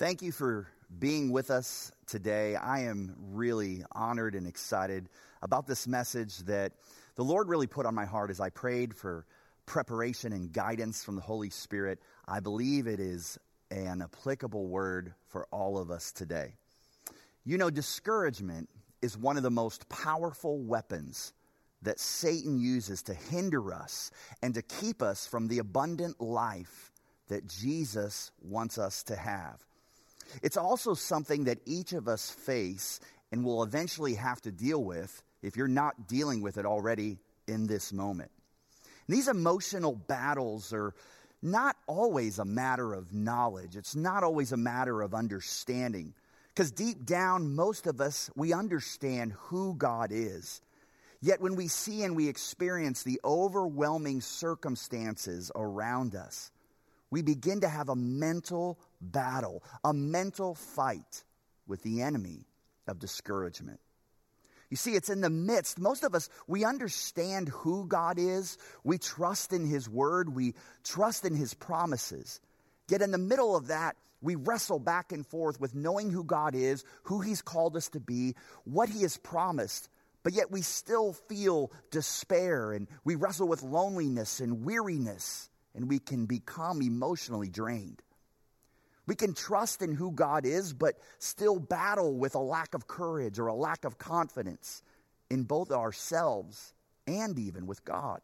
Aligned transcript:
Thank 0.00 0.22
you 0.22 0.32
for 0.32 0.66
being 0.98 1.30
with 1.30 1.50
us 1.50 1.92
today. 2.06 2.56
I 2.56 2.84
am 2.84 3.14
really 3.32 3.84
honored 3.92 4.34
and 4.34 4.46
excited 4.46 5.10
about 5.42 5.66
this 5.66 5.86
message 5.86 6.38
that 6.44 6.72
the 7.16 7.22
Lord 7.22 7.50
really 7.50 7.66
put 7.66 7.84
on 7.84 7.94
my 7.94 8.06
heart 8.06 8.30
as 8.30 8.40
I 8.40 8.48
prayed 8.48 8.96
for 8.96 9.26
preparation 9.66 10.32
and 10.32 10.50
guidance 10.50 11.04
from 11.04 11.16
the 11.16 11.20
Holy 11.20 11.50
Spirit. 11.50 11.98
I 12.26 12.40
believe 12.40 12.86
it 12.86 12.98
is 12.98 13.38
an 13.70 14.00
applicable 14.00 14.68
word 14.68 15.12
for 15.28 15.46
all 15.52 15.76
of 15.76 15.90
us 15.90 16.12
today. 16.12 16.54
You 17.44 17.58
know, 17.58 17.68
discouragement 17.68 18.70
is 19.02 19.18
one 19.18 19.36
of 19.36 19.42
the 19.42 19.50
most 19.50 19.86
powerful 19.90 20.62
weapons 20.62 21.34
that 21.82 22.00
Satan 22.00 22.58
uses 22.58 23.02
to 23.02 23.12
hinder 23.12 23.74
us 23.74 24.10
and 24.40 24.54
to 24.54 24.62
keep 24.62 25.02
us 25.02 25.26
from 25.26 25.48
the 25.48 25.58
abundant 25.58 26.22
life 26.22 26.90
that 27.28 27.46
Jesus 27.46 28.30
wants 28.40 28.78
us 28.78 29.02
to 29.02 29.14
have. 29.14 29.60
It's 30.42 30.56
also 30.56 30.94
something 30.94 31.44
that 31.44 31.58
each 31.66 31.92
of 31.92 32.08
us 32.08 32.30
face 32.30 33.00
and 33.32 33.44
will 33.44 33.62
eventually 33.62 34.14
have 34.14 34.40
to 34.42 34.50
deal 34.50 34.82
with 34.82 35.22
if 35.42 35.56
you're 35.56 35.68
not 35.68 36.08
dealing 36.08 36.42
with 36.42 36.58
it 36.58 36.66
already 36.66 37.18
in 37.46 37.66
this 37.66 37.92
moment. 37.92 38.30
And 39.06 39.16
these 39.16 39.28
emotional 39.28 39.94
battles 39.94 40.72
are 40.72 40.94
not 41.42 41.76
always 41.86 42.38
a 42.38 42.44
matter 42.44 42.92
of 42.92 43.14
knowledge, 43.14 43.76
it's 43.76 43.96
not 43.96 44.22
always 44.22 44.52
a 44.52 44.56
matter 44.56 45.00
of 45.00 45.14
understanding. 45.14 46.14
Because 46.48 46.72
deep 46.72 47.06
down, 47.06 47.54
most 47.54 47.86
of 47.86 48.00
us, 48.00 48.30
we 48.36 48.52
understand 48.52 49.32
who 49.32 49.74
God 49.74 50.10
is. 50.12 50.60
Yet 51.22 51.40
when 51.40 51.54
we 51.54 51.68
see 51.68 52.02
and 52.02 52.16
we 52.16 52.28
experience 52.28 53.02
the 53.02 53.20
overwhelming 53.24 54.20
circumstances 54.20 55.52
around 55.54 56.14
us, 56.14 56.50
we 57.10 57.22
begin 57.22 57.60
to 57.60 57.68
have 57.68 57.88
a 57.88 57.96
mental 57.96 58.78
battle, 59.00 59.62
a 59.84 59.92
mental 59.92 60.54
fight 60.54 61.24
with 61.66 61.82
the 61.82 62.02
enemy 62.02 62.46
of 62.86 62.98
discouragement. 62.98 63.80
You 64.70 64.76
see, 64.76 64.94
it's 64.94 65.10
in 65.10 65.20
the 65.20 65.30
midst. 65.30 65.80
Most 65.80 66.04
of 66.04 66.14
us, 66.14 66.28
we 66.46 66.64
understand 66.64 67.48
who 67.48 67.86
God 67.86 68.18
is. 68.18 68.56
We 68.84 68.98
trust 68.98 69.52
in 69.52 69.66
His 69.66 69.88
word. 69.88 70.34
We 70.34 70.54
trust 70.84 71.24
in 71.24 71.34
His 71.34 71.54
promises. 71.54 72.40
Yet 72.88 73.02
in 73.02 73.10
the 73.10 73.18
middle 73.18 73.56
of 73.56 73.66
that, 73.68 73.96
we 74.22 74.36
wrestle 74.36 74.78
back 74.78 75.12
and 75.12 75.26
forth 75.26 75.60
with 75.60 75.74
knowing 75.74 76.10
who 76.10 76.22
God 76.22 76.54
is, 76.54 76.84
who 77.04 77.20
He's 77.20 77.42
called 77.42 77.76
us 77.76 77.88
to 77.90 78.00
be, 78.00 78.36
what 78.64 78.88
He 78.88 79.02
has 79.02 79.16
promised. 79.16 79.88
But 80.22 80.34
yet 80.34 80.50
we 80.50 80.62
still 80.62 81.14
feel 81.14 81.72
despair 81.90 82.72
and 82.72 82.86
we 83.04 83.16
wrestle 83.16 83.48
with 83.48 83.62
loneliness 83.62 84.40
and 84.40 84.64
weariness 84.64 85.48
and 85.74 85.88
we 85.88 85.98
can 85.98 86.26
become 86.26 86.82
emotionally 86.82 87.48
drained. 87.48 88.02
We 89.10 89.16
can 89.16 89.34
trust 89.34 89.82
in 89.82 89.92
who 89.92 90.12
God 90.12 90.46
is, 90.46 90.72
but 90.72 90.94
still 91.18 91.58
battle 91.58 92.16
with 92.16 92.36
a 92.36 92.38
lack 92.38 92.74
of 92.74 92.86
courage 92.86 93.40
or 93.40 93.48
a 93.48 93.54
lack 93.54 93.84
of 93.84 93.98
confidence 93.98 94.84
in 95.28 95.42
both 95.42 95.72
ourselves 95.72 96.74
and 97.08 97.36
even 97.36 97.66
with 97.66 97.84
God. 97.84 98.20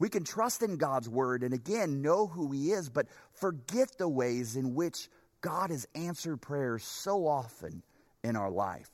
We 0.00 0.08
can 0.08 0.24
trust 0.24 0.64
in 0.64 0.78
God's 0.78 1.08
word 1.08 1.44
and 1.44 1.54
again 1.54 2.02
know 2.02 2.26
who 2.26 2.50
He 2.50 2.72
is, 2.72 2.90
but 2.90 3.06
forget 3.34 3.98
the 3.98 4.08
ways 4.08 4.56
in 4.56 4.74
which 4.74 5.08
God 5.42 5.70
has 5.70 5.86
answered 5.94 6.42
prayers 6.42 6.82
so 6.82 7.28
often 7.28 7.84
in 8.24 8.34
our 8.34 8.50
life 8.50 8.90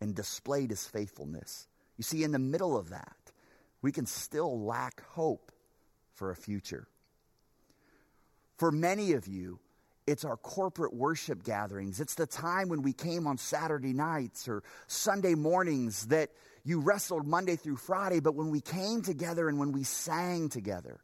and 0.00 0.14
displayed 0.14 0.70
His 0.70 0.86
faithfulness. 0.86 1.68
You 1.98 2.02
see, 2.02 2.24
in 2.24 2.32
the 2.32 2.38
middle 2.38 2.78
of 2.78 2.88
that, 2.88 3.30
we 3.82 3.92
can 3.92 4.06
still 4.06 4.58
lack 4.58 5.02
hope 5.10 5.52
for 6.14 6.30
a 6.30 6.34
future. 6.34 6.88
For 8.56 8.72
many 8.72 9.12
of 9.12 9.28
you, 9.28 9.60
it's 10.08 10.24
our 10.24 10.38
corporate 10.38 10.94
worship 10.94 11.44
gatherings. 11.44 12.00
It's 12.00 12.14
the 12.14 12.26
time 12.26 12.68
when 12.68 12.80
we 12.80 12.94
came 12.94 13.26
on 13.26 13.36
Saturday 13.36 13.92
nights 13.92 14.48
or 14.48 14.62
Sunday 14.86 15.34
mornings 15.34 16.06
that 16.06 16.30
you 16.64 16.80
wrestled 16.80 17.26
Monday 17.26 17.56
through 17.56 17.76
Friday, 17.76 18.20
but 18.20 18.34
when 18.34 18.50
we 18.50 18.62
came 18.62 19.02
together 19.02 19.50
and 19.50 19.58
when 19.58 19.72
we 19.72 19.84
sang 19.84 20.48
together, 20.48 21.00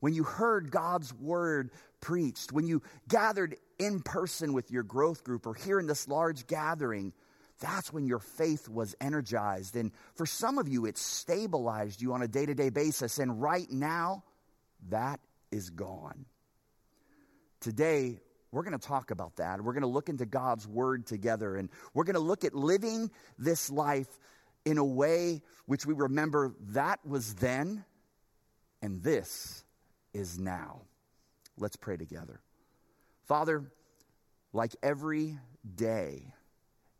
when 0.00 0.12
you 0.12 0.24
heard 0.24 0.72
God's 0.72 1.14
word 1.14 1.70
preached, 2.00 2.50
when 2.50 2.66
you 2.66 2.82
gathered 3.06 3.56
in 3.78 4.00
person 4.00 4.52
with 4.52 4.72
your 4.72 4.82
growth 4.82 5.22
group 5.22 5.46
or 5.46 5.54
here 5.54 5.78
in 5.78 5.86
this 5.86 6.08
large 6.08 6.48
gathering, 6.48 7.12
that's 7.60 7.92
when 7.92 8.06
your 8.06 8.20
faith 8.20 8.68
was 8.68 8.96
energized. 9.00 9.76
And 9.76 9.92
for 10.16 10.26
some 10.26 10.58
of 10.58 10.68
you, 10.68 10.84
it 10.86 10.98
stabilized 10.98 12.02
you 12.02 12.12
on 12.12 12.22
a 12.22 12.28
day 12.28 12.46
to 12.46 12.54
day 12.54 12.70
basis. 12.70 13.20
And 13.20 13.40
right 13.40 13.70
now, 13.70 14.24
that 14.88 15.20
is 15.52 15.70
gone. 15.70 16.26
Today, 17.60 18.20
we're 18.50 18.62
going 18.62 18.78
to 18.78 18.86
talk 18.86 19.10
about 19.10 19.36
that. 19.36 19.60
We're 19.60 19.72
going 19.72 19.82
to 19.82 19.88
look 19.88 20.08
into 20.08 20.26
God's 20.26 20.66
Word 20.66 21.06
together, 21.06 21.56
and 21.56 21.68
we're 21.94 22.04
going 22.04 22.14
to 22.14 22.20
look 22.20 22.44
at 22.44 22.54
living 22.54 23.10
this 23.38 23.70
life 23.70 24.08
in 24.64 24.78
a 24.78 24.84
way 24.84 25.42
which 25.66 25.84
we 25.86 25.94
remember 25.94 26.54
that 26.70 27.00
was 27.04 27.34
then, 27.34 27.84
and 28.82 29.02
this 29.02 29.64
is 30.14 30.38
now. 30.38 30.82
Let's 31.58 31.76
pray 31.76 31.96
together. 31.96 32.40
Father, 33.26 33.70
like 34.52 34.74
every 34.82 35.38
day, 35.74 36.32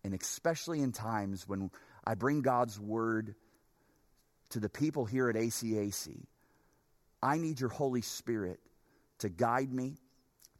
and 0.05 0.15
especially 0.15 0.81
in 0.81 0.93
times 0.93 1.49
when 1.49 1.71
I 2.07 2.15
bring 2.15 2.43
God's 2.43 2.79
Word 2.79 3.35
to 4.51 4.61
the 4.61 4.69
people 4.69 5.05
here 5.05 5.29
at 5.29 5.37
ACAC, 5.37 6.25
I 7.23 7.39
need 7.39 7.61
your 7.61 7.71
Holy 7.71 8.03
Spirit 8.03 8.61
to 9.19 9.29
guide 9.29 9.73
me, 9.73 9.97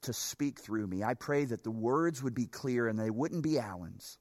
to 0.03 0.13
speak 0.13 0.61
through 0.61 0.87
me. 0.87 1.03
I 1.03 1.15
pray 1.15 1.45
that 1.47 1.65
the 1.65 1.71
words 1.71 2.23
would 2.23 2.35
be 2.35 2.47
clear 2.47 2.87
and 2.89 2.99
they 2.99 3.11
wouldn't 3.11 3.43
be 3.43 3.59
Alan's, 3.59 4.19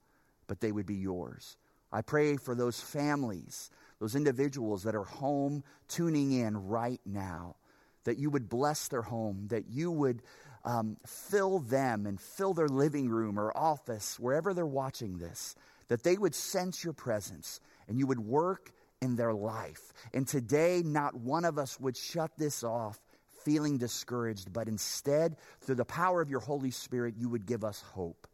but 0.47 0.59
they 0.59 0.71
would 0.71 0.85
be 0.85 0.95
yours. 0.95 1.57
I 1.91 2.01
pray 2.01 2.37
for 2.37 2.55
those 2.55 2.81
families, 2.81 3.69
those 3.99 4.15
individuals 4.15 4.83
that 4.83 4.95
are 4.95 5.03
home 5.03 5.63
tuning 5.87 6.31
in 6.31 6.67
right 6.67 7.01
now, 7.05 7.55
that 8.03 8.17
you 8.17 8.29
would 8.29 8.49
bless 8.49 8.87
their 8.87 9.01
home, 9.01 9.47
that 9.49 9.67
you 9.69 9.91
would 9.91 10.21
um, 10.65 10.97
fill 11.05 11.59
them 11.59 12.05
and 12.05 12.19
fill 12.19 12.53
their 12.53 12.67
living 12.67 13.09
room 13.09 13.39
or 13.39 13.55
office, 13.55 14.19
wherever 14.19 14.53
they're 14.53 14.65
watching 14.65 15.17
this, 15.17 15.55
that 15.87 16.03
they 16.03 16.17
would 16.17 16.35
sense 16.35 16.83
your 16.83 16.93
presence 16.93 17.59
and 17.87 17.97
you 17.97 18.07
would 18.07 18.19
work 18.19 18.71
in 19.01 19.15
their 19.15 19.33
life. 19.33 19.93
And 20.13 20.27
today, 20.27 20.81
not 20.83 21.15
one 21.15 21.45
of 21.45 21.57
us 21.57 21.79
would 21.79 21.95
shut 21.95 22.31
this 22.37 22.63
off 22.63 22.99
feeling 23.47 23.77
discouraged, 23.77 24.51
but 24.51 24.67
instead, 24.67 25.37
through 25.61 25.75
the 25.75 25.85
power 25.85 26.21
of 26.21 26.29
your 26.29 26.41
Holy 26.41 26.69
Spirit, 26.69 27.15
you 27.17 27.29
would 27.29 27.45
give 27.45 27.63
us 27.63 27.81
hope. 27.93 28.27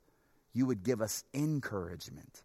You 0.54 0.66
would 0.66 0.82
give 0.82 1.04
us 1.04 1.24
encouragement. 1.36 2.42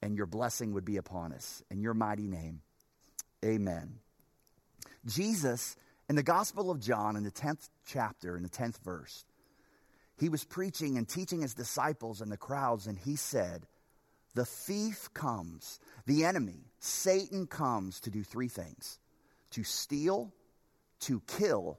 And 0.00 0.16
your 0.16 0.24
blessing 0.24 0.72
would 0.72 0.86
be 0.86 0.96
upon 0.96 1.34
us. 1.34 1.62
In 1.70 1.82
your 1.82 1.92
mighty 1.92 2.26
name, 2.26 2.62
amen. 3.44 3.96
Jesus, 5.04 5.76
in 6.08 6.16
the 6.16 6.22
Gospel 6.22 6.70
of 6.70 6.80
John, 6.80 7.16
in 7.16 7.22
the 7.22 7.30
10th 7.30 7.68
chapter, 7.86 8.34
in 8.34 8.42
the 8.42 8.48
10th 8.48 8.78
verse, 8.82 9.26
he 10.16 10.30
was 10.30 10.42
preaching 10.42 10.96
and 10.96 11.06
teaching 11.06 11.42
his 11.42 11.52
disciples 11.52 12.22
and 12.22 12.32
the 12.32 12.38
crowds, 12.38 12.86
and 12.86 12.96
he 12.96 13.16
said, 13.16 13.66
The 14.34 14.46
thief 14.46 15.10
comes, 15.12 15.80
the 16.06 16.24
enemy, 16.24 16.64
Satan 16.78 17.46
comes 17.46 18.00
to 18.00 18.10
do 18.10 18.24
three 18.24 18.48
things 18.48 18.98
to 19.50 19.64
steal, 19.64 20.32
to 21.00 21.20
kill, 21.26 21.78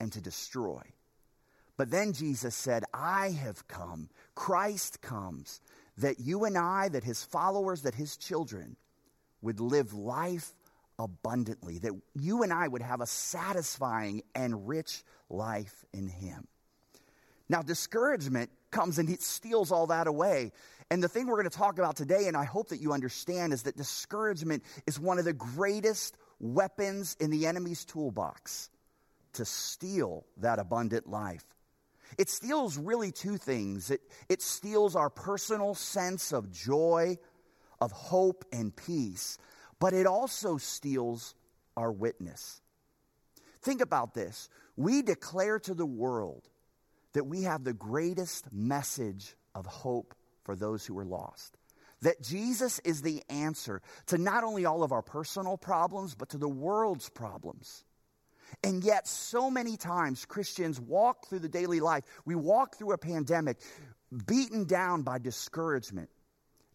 and 0.00 0.12
to 0.12 0.20
destroy. 0.20 0.82
But 1.76 1.90
then 1.90 2.12
Jesus 2.12 2.54
said, 2.54 2.84
I 2.92 3.30
have 3.30 3.66
come, 3.66 4.08
Christ 4.34 5.00
comes, 5.00 5.60
that 5.98 6.20
you 6.20 6.44
and 6.44 6.56
I, 6.56 6.88
that 6.88 7.04
his 7.04 7.24
followers, 7.24 7.82
that 7.82 7.94
his 7.94 8.16
children 8.16 8.76
would 9.42 9.60
live 9.60 9.92
life 9.92 10.52
abundantly, 10.98 11.78
that 11.78 11.92
you 12.14 12.42
and 12.42 12.52
I 12.52 12.68
would 12.68 12.82
have 12.82 13.00
a 13.00 13.06
satisfying 13.06 14.22
and 14.34 14.68
rich 14.68 15.02
life 15.28 15.84
in 15.92 16.08
him. 16.08 16.46
Now, 17.48 17.62
discouragement 17.62 18.50
comes 18.70 18.98
and 18.98 19.08
it 19.10 19.22
steals 19.22 19.70
all 19.72 19.88
that 19.88 20.06
away. 20.06 20.52
And 20.90 21.02
the 21.02 21.08
thing 21.08 21.26
we're 21.26 21.36
going 21.36 21.50
to 21.50 21.56
talk 21.56 21.78
about 21.78 21.96
today, 21.96 22.26
and 22.26 22.36
I 22.36 22.44
hope 22.44 22.68
that 22.68 22.80
you 22.80 22.92
understand, 22.92 23.52
is 23.52 23.64
that 23.64 23.76
discouragement 23.76 24.62
is 24.86 25.00
one 25.00 25.18
of 25.18 25.24
the 25.24 25.32
greatest 25.32 26.16
weapons 26.44 27.16
in 27.18 27.30
the 27.30 27.46
enemy's 27.46 27.84
toolbox 27.84 28.70
to 29.32 29.44
steal 29.44 30.26
that 30.36 30.58
abundant 30.58 31.08
life. 31.08 31.44
It 32.18 32.28
steals 32.28 32.76
really 32.76 33.10
two 33.10 33.38
things 33.38 33.90
it, 33.90 34.02
it 34.28 34.42
steals 34.42 34.94
our 34.94 35.10
personal 35.10 35.74
sense 35.74 36.32
of 36.32 36.52
joy, 36.52 37.18
of 37.80 37.90
hope, 37.92 38.44
and 38.52 38.74
peace, 38.74 39.38
but 39.80 39.94
it 39.94 40.06
also 40.06 40.58
steals 40.58 41.34
our 41.76 41.90
witness. 41.90 42.60
Think 43.62 43.80
about 43.80 44.14
this. 44.14 44.48
We 44.76 45.02
declare 45.02 45.58
to 45.60 45.74
the 45.74 45.86
world 45.86 46.48
that 47.14 47.24
we 47.24 47.42
have 47.42 47.64
the 47.64 47.72
greatest 47.72 48.52
message 48.52 49.34
of 49.54 49.64
hope 49.66 50.14
for 50.44 50.54
those 50.54 50.84
who 50.84 50.98
are 50.98 51.04
lost. 51.04 51.56
That 52.04 52.22
Jesus 52.22 52.80
is 52.80 53.00
the 53.00 53.22
answer 53.30 53.80
to 54.06 54.18
not 54.18 54.44
only 54.44 54.66
all 54.66 54.82
of 54.82 54.92
our 54.92 55.00
personal 55.00 55.56
problems, 55.56 56.14
but 56.14 56.28
to 56.30 56.38
the 56.38 56.48
world's 56.48 57.08
problems. 57.08 57.82
And 58.62 58.84
yet, 58.84 59.08
so 59.08 59.50
many 59.50 59.78
times 59.78 60.26
Christians 60.26 60.78
walk 60.78 61.26
through 61.26 61.38
the 61.38 61.48
daily 61.48 61.80
life. 61.80 62.04
We 62.26 62.34
walk 62.34 62.76
through 62.76 62.92
a 62.92 62.98
pandemic 62.98 63.56
beaten 64.26 64.66
down 64.66 65.00
by 65.02 65.18
discouragement, 65.18 66.10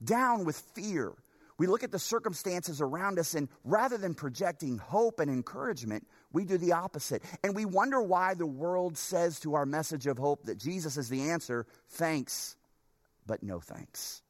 down 0.03 0.45
with 0.45 0.57
fear. 0.73 1.13
We 1.59 1.67
look 1.67 1.83
at 1.83 1.91
the 1.91 1.99
circumstances 1.99 2.81
around 2.81 3.19
us, 3.19 3.35
and 3.35 3.49
rather 3.63 3.99
than 3.99 4.15
projecting 4.15 4.79
hope 4.79 5.19
and 5.19 5.29
encouragement, 5.29 6.07
we 6.33 6.43
do 6.43 6.57
the 6.57 6.71
opposite. 6.71 7.21
And 7.43 7.55
we 7.55 7.65
wonder 7.65 8.01
why 8.01 8.33
the 8.33 8.47
world 8.47 8.97
says 8.97 9.39
to 9.41 9.53
our 9.53 9.67
message 9.67 10.07
of 10.07 10.17
hope 10.17 10.45
that 10.45 10.57
Jesus 10.57 10.97
is 10.97 11.07
the 11.07 11.29
answer 11.29 11.67
thanks, 11.89 12.55
but 13.27 13.43
no 13.43 13.59
thanks. 13.59 14.23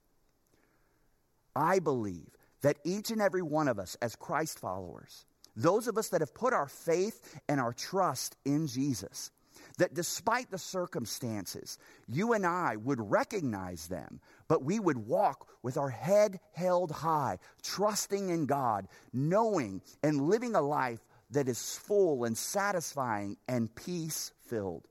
I 1.55 1.79
believe 1.79 2.29
that 2.61 2.77
each 2.83 3.11
and 3.11 3.21
every 3.21 3.41
one 3.41 3.67
of 3.67 3.79
us, 3.79 3.97
as 4.01 4.15
Christ 4.15 4.59
followers, 4.59 5.25
those 5.55 5.87
of 5.87 5.97
us 5.97 6.09
that 6.09 6.21
have 6.21 6.33
put 6.33 6.53
our 6.53 6.67
faith 6.67 7.39
and 7.47 7.59
our 7.59 7.73
trust 7.73 8.35
in 8.45 8.67
Jesus, 8.67 9.31
that 9.77 9.93
despite 9.93 10.51
the 10.51 10.57
circumstances, 10.57 11.77
you 12.07 12.33
and 12.33 12.45
I 12.45 12.75
would 12.75 12.99
recognize 12.99 13.87
them, 13.87 14.19
but 14.47 14.63
we 14.63 14.79
would 14.79 14.97
walk 14.97 15.47
with 15.63 15.77
our 15.77 15.89
head 15.89 16.39
held 16.53 16.91
high, 16.91 17.39
trusting 17.63 18.29
in 18.29 18.45
God, 18.45 18.87
knowing 19.13 19.81
and 20.03 20.27
living 20.29 20.55
a 20.55 20.61
life 20.61 20.99
that 21.31 21.47
is 21.47 21.77
full 21.77 22.25
and 22.25 22.37
satisfying 22.37 23.37
and 23.47 23.73
peace 23.75 24.31
filled. 24.41 24.87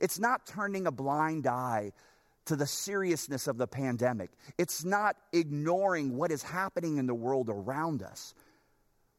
It's 0.00 0.18
not 0.18 0.46
turning 0.46 0.86
a 0.86 0.92
blind 0.92 1.46
eye 1.46 1.92
to 2.48 2.56
the 2.56 2.66
seriousness 2.66 3.46
of 3.46 3.58
the 3.58 3.66
pandemic. 3.66 4.30
It's 4.56 4.82
not 4.82 5.16
ignoring 5.34 6.16
what 6.16 6.32
is 6.32 6.42
happening 6.42 6.96
in 6.96 7.06
the 7.06 7.14
world 7.14 7.50
around 7.50 8.02
us, 8.02 8.34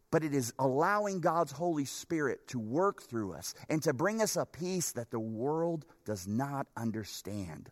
but 0.10 0.24
it 0.24 0.34
is 0.34 0.52
allowing 0.58 1.20
God's 1.20 1.52
Holy 1.52 1.86
Spirit 1.86 2.48
to 2.48 2.60
work 2.60 3.04
through 3.04 3.34
us 3.34 3.54
and 3.70 3.84
to 3.84 3.94
bring 3.94 4.24
us 4.24 4.36
a 4.36 4.48
peace 4.48 4.94
that 4.94 5.12
the 5.12 5.20
world 5.20 5.86
does 6.06 6.28
not 6.28 6.66
understand. 6.76 7.70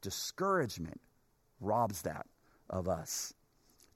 Discouragement 0.00 1.00
robs 1.60 2.00
that 2.02 2.24
of 2.70 2.88
us. 2.88 3.34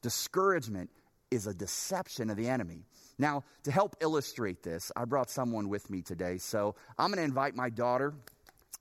Discouragement 0.02 0.90
is 1.30 1.46
a 1.46 1.54
deception 1.54 2.28
of 2.28 2.36
the 2.36 2.50
enemy. 2.50 2.84
Now, 3.18 3.42
to 3.62 3.70
help 3.70 3.96
illustrate 4.02 4.62
this, 4.62 4.92
I 4.94 5.06
brought 5.06 5.30
someone 5.30 5.70
with 5.70 5.88
me 5.88 6.02
today. 6.02 6.36
So 6.36 6.74
I'm 6.98 7.08
going 7.08 7.16
to 7.16 7.24
invite 7.24 7.56
my 7.56 7.70
daughter. 7.70 8.12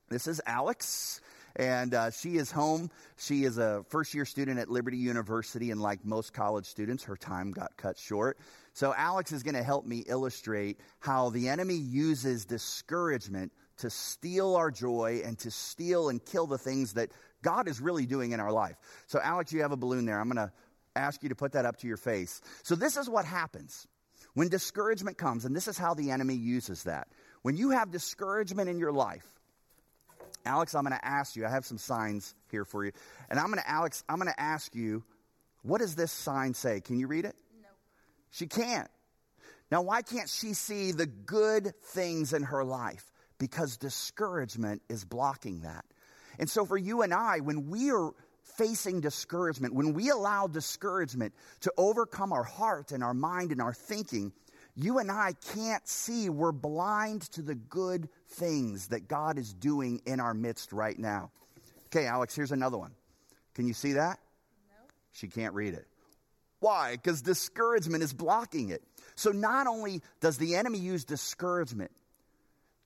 This 0.10 0.28
is 0.28 0.42
Alex 0.46 1.22
and 1.56 1.94
uh, 1.94 2.12
she 2.12 2.38
is 2.38 2.52
home. 2.52 2.90
She 3.18 3.44
is 3.44 3.58
a 3.58 3.86
first 3.90 4.14
year 4.14 4.26
student 4.26 4.60
at 4.60 4.70
Liberty 4.70 4.98
University, 4.98 5.72
and 5.72 5.82
like 5.82 6.04
most 6.06 6.34
college 6.34 6.66
students, 6.66 7.04
her 7.04 7.16
time 7.16 7.52
got 7.52 7.78
cut 7.78 7.98
short. 7.98 8.38
So, 8.74 8.94
Alex 8.96 9.32
is 9.32 9.44
going 9.44 9.56
to 9.56 9.64
help 9.64 9.86
me 9.86 10.04
illustrate 10.08 10.80
how 11.00 11.30
the 11.30 11.50
enemy 11.50 11.76
uses 11.76 12.46
discouragement 12.46 13.52
to 13.78 13.90
steal 13.90 14.56
our 14.56 14.72
joy 14.72 15.22
and 15.24 15.38
to 15.40 15.52
steal 15.52 16.10
and 16.10 16.24
kill 16.24 16.48
the 16.48 16.58
things 16.58 16.94
that 16.94 17.12
God 17.42 17.68
is 17.68 17.82
really 17.82 18.06
doing 18.06 18.32
in 18.32 18.40
our 18.40 18.52
life. 18.52 18.76
So, 19.08 19.20
Alex, 19.22 19.54
you 19.54 19.62
have 19.62 19.72
a 19.72 19.78
balloon 19.78 20.06
there. 20.06 20.20
I'm 20.20 20.30
going 20.30 20.48
to 20.48 20.52
ask 20.96 21.22
you 21.22 21.30
to 21.30 21.36
put 21.36 21.52
that 21.54 21.66
up 21.66 21.78
to 21.78 21.88
your 21.88 21.98
face. 21.98 22.42
So, 22.64 22.76
this 22.76 22.98
is 22.98 23.08
what 23.10 23.26
happens 23.26 23.88
when 24.34 24.50
discouragement 24.50 25.18
comes, 25.18 25.46
and 25.46 25.56
this 25.56 25.68
is 25.68 25.78
how 25.78 25.94
the 25.94 26.10
enemy 26.10 26.36
uses 26.36 26.84
that. 26.84 27.08
When 27.44 27.58
you 27.58 27.72
have 27.72 27.92
discouragement 27.92 28.70
in 28.70 28.80
your 28.80 28.92
life, 28.92 29.28
Alex, 30.46 30.76
I'm 30.76 30.84
going 30.84 30.98
to 30.98 31.06
ask 31.06 31.36
you. 31.36 31.46
I 31.46 31.50
have 31.50 31.66
some 31.66 31.78
signs 31.78 32.36
here 32.52 32.66
for 32.66 32.86
you. 32.86 32.92
And 33.30 33.40
I'm 33.40 33.48
going 33.48 33.60
to, 33.60 33.70
Alex, 33.70 34.04
I'm 34.10 34.18
going 34.18 34.32
to 34.32 34.40
ask 34.40 34.76
you, 34.76 35.04
what 35.62 35.80
does 35.80 35.96
this 35.96 36.12
sign 36.12 36.54
say? 36.54 36.82
Can 36.82 37.00
you 37.00 37.08
read 37.08 37.26
it? 37.26 37.36
No. 37.62 37.70
She 38.32 38.48
can't. 38.48 38.90
Now, 39.72 39.82
why 39.82 40.02
can't 40.02 40.30
she 40.30 40.54
see 40.54 40.92
the 40.92 41.06
good 41.06 41.74
things 41.86 42.34
in 42.34 42.44
her 42.44 42.64
life? 42.64 43.12
Because 43.40 43.78
discouragement 43.78 44.82
is 44.90 45.06
blocking 45.06 45.62
that. 45.62 45.86
And 46.38 46.50
so, 46.50 46.66
for 46.66 46.78
you 46.78 47.02
and 47.02 47.14
I, 47.14 47.40
when 47.40 47.70
we 47.70 47.92
are 47.92 48.12
facing 48.58 49.02
discouragement, 49.02 49.74
when 49.74 49.94
we 49.94 50.10
allow 50.10 50.48
discouragement 50.48 51.34
to 51.62 51.74
overcome 51.78 52.34
our 52.34 52.44
heart 52.44 52.92
and 52.92 53.04
our 53.04 53.14
mind 53.14 53.52
and 53.52 53.62
our 53.62 53.74
thinking, 53.74 54.32
you 54.76 55.00
and 55.00 55.12
I 55.12 55.34
can't 55.54 55.88
see. 55.88 56.30
We're 56.30 56.52
blind 56.52 57.24
to 57.34 57.42
the 57.42 57.56
good 57.56 58.10
things 58.30 58.88
that 58.88 59.08
God 59.08 59.38
is 59.38 59.54
doing 59.54 60.02
in 60.06 60.20
our 60.20 60.34
midst 60.34 60.74
right 60.74 60.98
now. 60.98 61.32
Okay, 61.88 62.08
Alex, 62.08 62.36
here's 62.36 62.52
another 62.52 62.78
one. 62.78 62.92
Can 63.54 63.68
you 63.68 63.74
see 63.74 63.94
that? 63.94 64.20
No. 64.68 64.76
She 65.12 65.28
can't 65.28 65.54
read 65.54 65.76
it. 65.76 65.86
Why? 66.60 66.94
Because 66.94 67.22
discouragement 67.22 68.04
is 68.04 68.14
blocking 68.14 68.70
it. 68.70 68.82
So 69.16 69.32
not 69.32 69.68
only 69.68 70.02
does 70.22 70.38
the 70.38 70.56
enemy 70.56 70.80
use 70.80 71.06
discouragement 71.06 71.92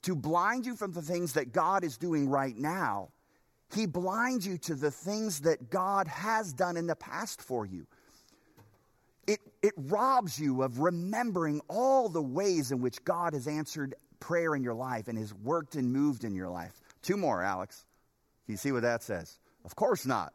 to 0.01 0.15
blind 0.15 0.65
you 0.65 0.75
from 0.75 0.91
the 0.91 1.01
things 1.01 1.33
that 1.33 1.53
God 1.53 1.83
is 1.83 1.97
doing 1.97 2.27
right 2.27 2.57
now, 2.57 3.09
he 3.73 3.85
blinds 3.85 4.45
you 4.45 4.57
to 4.59 4.75
the 4.75 4.91
things 4.91 5.41
that 5.41 5.69
God 5.69 6.07
has 6.07 6.53
done 6.53 6.75
in 6.75 6.87
the 6.87 6.95
past 6.95 7.41
for 7.41 7.65
you 7.65 7.85
it, 9.27 9.39
it 9.61 9.73
robs 9.75 10.39
you 10.39 10.63
of 10.63 10.79
remembering 10.79 11.61
all 11.67 12.09
the 12.09 12.21
ways 12.21 12.71
in 12.71 12.81
which 12.81 13.03
God 13.03 13.33
has 13.33 13.47
answered 13.47 13.93
prayer 14.19 14.55
in 14.55 14.63
your 14.63 14.73
life 14.73 15.09
and 15.09 15.17
has 15.17 15.33
worked 15.33 15.75
and 15.75 15.91
moved 15.91 16.23
in 16.23 16.33
your 16.33 16.49
life. 16.49 16.81
Two 17.01 17.17
more, 17.17 17.43
Alex. 17.43 17.85
You 18.47 18.55
see 18.57 18.71
what 18.71 18.83
that 18.83 19.03
says? 19.03 19.37
Of 19.65 19.75
course 19.75 20.05
not. 20.05 20.33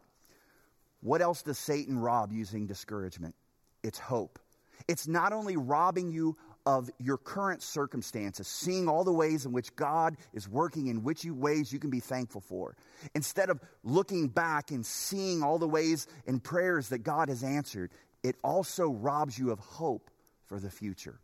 What 1.00 1.22
else 1.22 1.42
does 1.42 1.58
Satan 1.58 1.98
rob 1.98 2.32
using 2.32 2.66
discouragement? 2.66 3.34
It's 3.82 3.98
hope. 3.98 4.38
It's 4.86 5.08
not 5.08 5.32
only 5.32 5.56
robbing 5.56 6.12
you 6.12 6.36
of 6.64 6.90
your 6.98 7.16
current 7.16 7.62
circumstances, 7.62 8.46
seeing 8.46 8.88
all 8.88 9.02
the 9.02 9.12
ways 9.12 9.46
in 9.46 9.52
which 9.52 9.74
God 9.74 10.16
is 10.32 10.48
working, 10.48 10.86
in 10.86 11.02
which 11.02 11.24
ways 11.24 11.72
you 11.72 11.80
can 11.80 11.90
be 11.90 11.98
thankful 11.98 12.40
for. 12.40 12.76
Instead 13.14 13.50
of 13.50 13.60
looking 13.82 14.28
back 14.28 14.70
and 14.70 14.86
seeing 14.86 15.42
all 15.42 15.58
the 15.58 15.66
ways 15.66 16.06
and 16.26 16.42
prayers 16.42 16.90
that 16.90 16.98
God 16.98 17.28
has 17.30 17.42
answered, 17.42 17.90
it 18.22 18.36
also 18.42 18.88
robs 18.88 19.38
you 19.38 19.50
of 19.50 19.58
hope 19.58 20.10
for 20.46 20.58
the 20.58 20.70
future. 20.70 21.18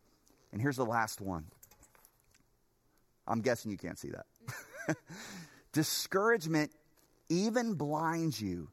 And 0.52 0.60
here's 0.60 0.76
the 0.76 0.84
last 0.84 1.20
one. 1.20 1.44
I'm 3.26 3.40
guessing 3.40 3.70
you 3.70 3.76
can't 3.76 3.98
see 3.98 4.10
that. 4.10 4.96
Discouragement 5.72 6.72
even 7.28 7.74
blinds 7.74 8.40
you 8.40 8.70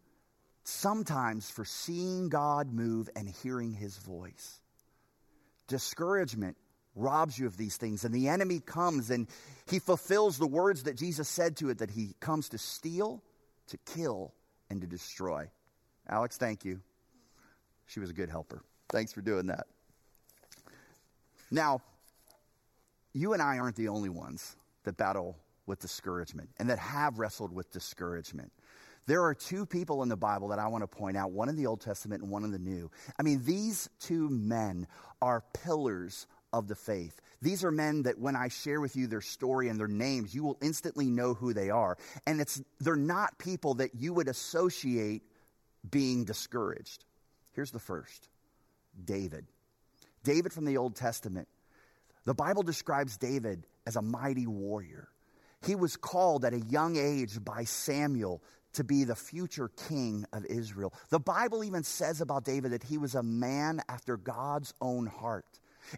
sometimes 0.64 1.50
for 1.50 1.66
seeing 1.66 2.30
God 2.30 2.74
move 2.74 3.10
and 3.16 3.30
hearing 3.30 3.74
his 3.74 3.98
voice. 3.98 4.62
Discouragement 5.68 6.58
robs 6.96 7.38
you 7.38 7.46
of 7.46 7.58
these 7.58 7.76
things, 7.76 8.06
and 8.06 8.16
the 8.16 8.30
enemy 8.30 8.60
comes 8.60 9.10
and 9.10 9.28
he 9.70 9.80
fulfills 9.80 10.38
the 10.38 10.48
words 10.48 10.84
that 10.84 10.96
Jesus 10.96 11.28
said 11.28 11.58
to 11.58 11.70
it 11.70 11.80
that 11.80 11.92
he 11.92 12.16
comes 12.20 12.50
to 12.50 12.58
steal, 12.58 13.22
to 13.68 13.78
kill, 13.86 14.34
and 14.70 14.82
to 14.82 14.88
destroy. 14.88 15.50
Alex, 16.08 16.38
thank 16.38 16.64
you. 16.64 16.80
She 17.88 18.00
was 18.00 18.10
a 18.10 18.14
good 18.14 18.30
helper. 18.30 18.64
Thanks 18.90 19.14
for 19.14 19.22
doing 19.22 19.48
that. 19.48 19.68
Now, 21.52 21.82
you 23.14 23.34
and 23.34 23.42
I 23.42 23.60
aren't 23.60 23.76
the 23.76 23.88
only 23.88 24.10
ones 24.10 24.56
that 24.84 24.98
battle 24.98 25.38
with 25.66 25.80
discouragement 25.80 26.50
and 26.60 26.70
that 26.70 26.80
have 26.80 27.20
wrestled 27.20 27.54
with 27.54 27.72
discouragement. 27.72 28.52
There 29.08 29.24
are 29.24 29.36
two 29.36 29.66
people 29.66 30.02
in 30.04 30.10
the 30.10 30.18
Bible 30.18 30.48
that 30.50 30.60
I 30.60 30.68
want 30.68 30.84
to 30.84 30.88
point 30.88 31.16
out, 31.16 31.32
one 31.32 31.48
in 31.48 31.56
the 31.56 31.68
Old 31.68 31.82
Testament 31.82 32.24
and 32.24 32.32
one 32.32 32.44
in 32.44 32.52
the 32.52 32.60
New. 32.60 32.90
I 33.20 33.24
mean, 33.24 33.44
these 33.44 33.88
two 34.00 34.30
men 34.30 34.88
are 35.22 35.44
pillars 35.54 36.28
of 36.52 36.68
the 36.68 36.76
faith. 36.76 37.22
These 37.42 37.64
are 37.64 37.72
men 37.72 38.04
that 38.04 38.18
when 38.18 38.36
I 38.36 38.48
share 38.48 38.82
with 38.82 38.96
you 38.96 39.08
their 39.08 39.22
story 39.22 39.70
and 39.70 39.80
their 39.80 39.88
names, 39.88 40.34
you 40.34 40.44
will 40.44 40.58
instantly 40.62 41.10
know 41.10 41.34
who 41.34 41.54
they 41.54 41.70
are. 41.70 41.98
And 42.26 42.42
it's 42.42 42.62
they're 42.80 42.96
not 42.96 43.38
people 43.38 43.76
that 43.76 43.94
you 43.94 44.14
would 44.14 44.28
associate 44.28 45.22
being 45.90 46.24
discouraged. 46.24 47.06
Here's 47.56 47.72
the 47.72 47.80
first 47.80 48.28
David. 49.04 49.46
David 50.24 50.54
from 50.54 50.66
the 50.66 50.78
Old 50.78 50.96
Testament. 50.96 51.48
The 52.26 52.34
Bible 52.34 52.64
describes 52.64 53.18
David 53.18 53.66
as 53.86 53.96
a 53.96 54.02
mighty 54.02 54.48
warrior. 54.48 55.08
He 55.66 55.76
was 55.76 55.96
called 55.96 56.44
at 56.44 56.54
a 56.54 56.60
young 56.60 56.98
age 56.98 57.44
by 57.44 57.64
Samuel 57.64 58.42
to 58.74 58.84
be 58.84 59.04
the 59.04 59.16
future 59.16 59.70
king 59.88 60.26
of 60.34 60.46
Israel. 60.46 60.94
The 61.10 61.20
Bible 61.20 61.64
even 61.64 61.84
says 61.84 62.22
about 62.22 62.44
David 62.44 62.72
that 62.72 62.84
he 62.84 62.98
was 62.98 63.16
a 63.16 63.24
man 63.24 63.82
after 63.88 64.18
God's 64.18 64.74
own 64.82 65.06
heart. 65.06 65.46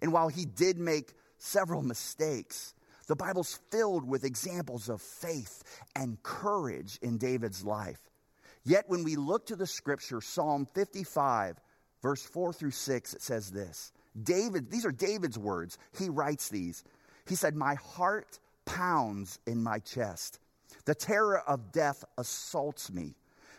And 0.01 0.13
while 0.13 0.27
he 0.27 0.45
did 0.45 0.77
make 0.77 1.13
several 1.37 1.81
mistakes, 1.81 2.73
the 3.07 3.15
Bible's 3.15 3.59
filled 3.71 4.07
with 4.07 4.25
examples 4.25 4.89
of 4.89 5.01
faith 5.01 5.63
and 5.95 6.21
courage 6.21 6.99
in 7.01 7.17
David's 7.17 7.63
life. 7.63 7.99
Yet 8.67 8.89
when 8.89 9.05
we 9.05 9.15
look 9.15 9.45
to 9.45 9.55
the 9.55 9.65
scripture, 9.65 10.19
Psalm 10.19 10.67
55, 10.73 11.55
verse 12.01 12.21
4 12.21 12.51
through 12.51 12.71
6, 12.71 13.13
it 13.13 13.21
says 13.21 13.49
this 13.49 13.93
David, 14.21 14.69
these 14.69 14.85
are 14.85 14.91
David's 14.91 15.39
words. 15.39 15.77
He 15.97 16.09
writes 16.09 16.49
these. 16.49 16.83
He 17.25 17.35
said, 17.35 17.55
My 17.55 17.75
heart 17.75 18.39
pounds 18.65 19.39
in 19.47 19.63
my 19.63 19.79
chest. 19.79 20.39
The 20.83 20.95
terror 20.95 21.39
of 21.39 21.71
death 21.71 22.03
assaults 22.17 22.91
me. 22.91 23.15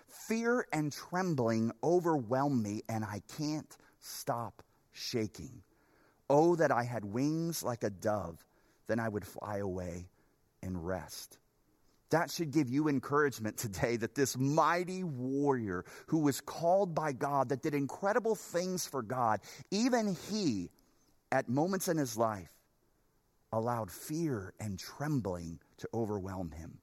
Fear 0.08 0.66
and 0.74 0.92
trembling 0.92 1.72
overwhelm 1.82 2.62
me, 2.62 2.82
and 2.86 3.02
I 3.02 3.22
can't 3.38 3.74
stop 4.00 4.62
shaking. 4.92 5.62
Oh, 6.28 6.54
that 6.56 6.70
I 6.70 6.82
had 6.82 7.06
wings 7.06 7.62
like 7.62 7.82
a 7.82 7.88
dove, 7.88 8.44
then 8.88 9.00
I 9.00 9.08
would 9.08 9.26
fly 9.26 9.56
away 9.56 10.10
and 10.62 10.86
rest. 10.86 11.38
That 12.10 12.30
should 12.30 12.50
give 12.50 12.70
you 12.70 12.88
encouragement 12.88 13.58
today 13.58 13.96
that 13.96 14.14
this 14.14 14.36
mighty 14.38 15.04
warrior 15.04 15.84
who 16.06 16.18
was 16.18 16.40
called 16.40 16.94
by 16.94 17.12
God, 17.12 17.50
that 17.50 17.62
did 17.62 17.74
incredible 17.74 18.34
things 18.34 18.86
for 18.86 19.02
God, 19.02 19.40
even 19.70 20.16
he, 20.30 20.70
at 21.30 21.48
moments 21.48 21.88
in 21.88 21.98
his 21.98 22.16
life, 22.16 22.50
allowed 23.52 23.90
fear 23.90 24.54
and 24.58 24.78
trembling 24.78 25.58
to 25.78 25.88
overwhelm 25.92 26.50
him. 26.50 26.78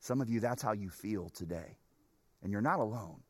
Some 0.00 0.20
of 0.20 0.28
you, 0.28 0.40
that's 0.40 0.62
how 0.62 0.72
you 0.72 0.88
feel 0.88 1.28
today. 1.28 1.78
And 2.42 2.52
you're 2.52 2.60
not 2.60 2.78
alone. 2.78 3.20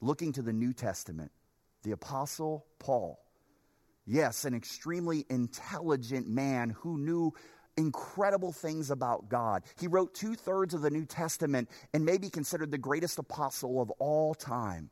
Looking 0.00 0.32
to 0.32 0.42
the 0.42 0.52
New 0.52 0.72
Testament, 0.72 1.30
the 1.82 1.92
Apostle 1.92 2.66
Paul, 2.78 3.18
yes, 4.06 4.44
an 4.44 4.54
extremely 4.54 5.24
intelligent 5.28 6.28
man 6.28 6.70
who 6.70 6.98
knew 6.98 7.32
incredible 7.76 8.52
things 8.52 8.90
about 8.90 9.28
God. 9.28 9.64
He 9.78 9.86
wrote 9.86 10.14
two 10.14 10.34
thirds 10.34 10.74
of 10.74 10.82
the 10.82 10.90
New 10.90 11.04
Testament 11.04 11.68
and 11.92 12.04
may 12.04 12.18
be 12.18 12.30
considered 12.30 12.70
the 12.70 12.78
greatest 12.78 13.18
apostle 13.18 13.80
of 13.80 13.90
all 13.92 14.34
time. 14.34 14.90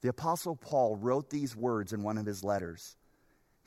The 0.00 0.08
Apostle 0.08 0.56
Paul 0.56 0.96
wrote 0.96 1.28
these 1.28 1.56
words 1.56 1.92
in 1.92 2.02
one 2.02 2.18
of 2.18 2.26
his 2.26 2.44
letters. 2.44 2.96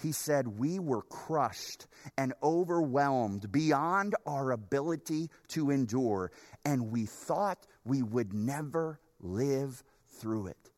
He 0.02 0.14
said, 0.14 0.48
We 0.48 0.80
were 0.80 1.04
crushed 1.04 1.88
and 2.18 2.34
overwhelmed 2.42 3.52
beyond 3.52 4.16
our 4.26 4.52
ability 4.52 5.30
to 5.50 5.70
endure, 5.70 6.32
and 6.66 6.92
we 6.92 7.06
thought 7.06 7.68
we 7.84 8.02
would 8.02 8.34
never 8.34 9.00
live 9.20 9.84
through 10.08 10.48
it 10.48 10.71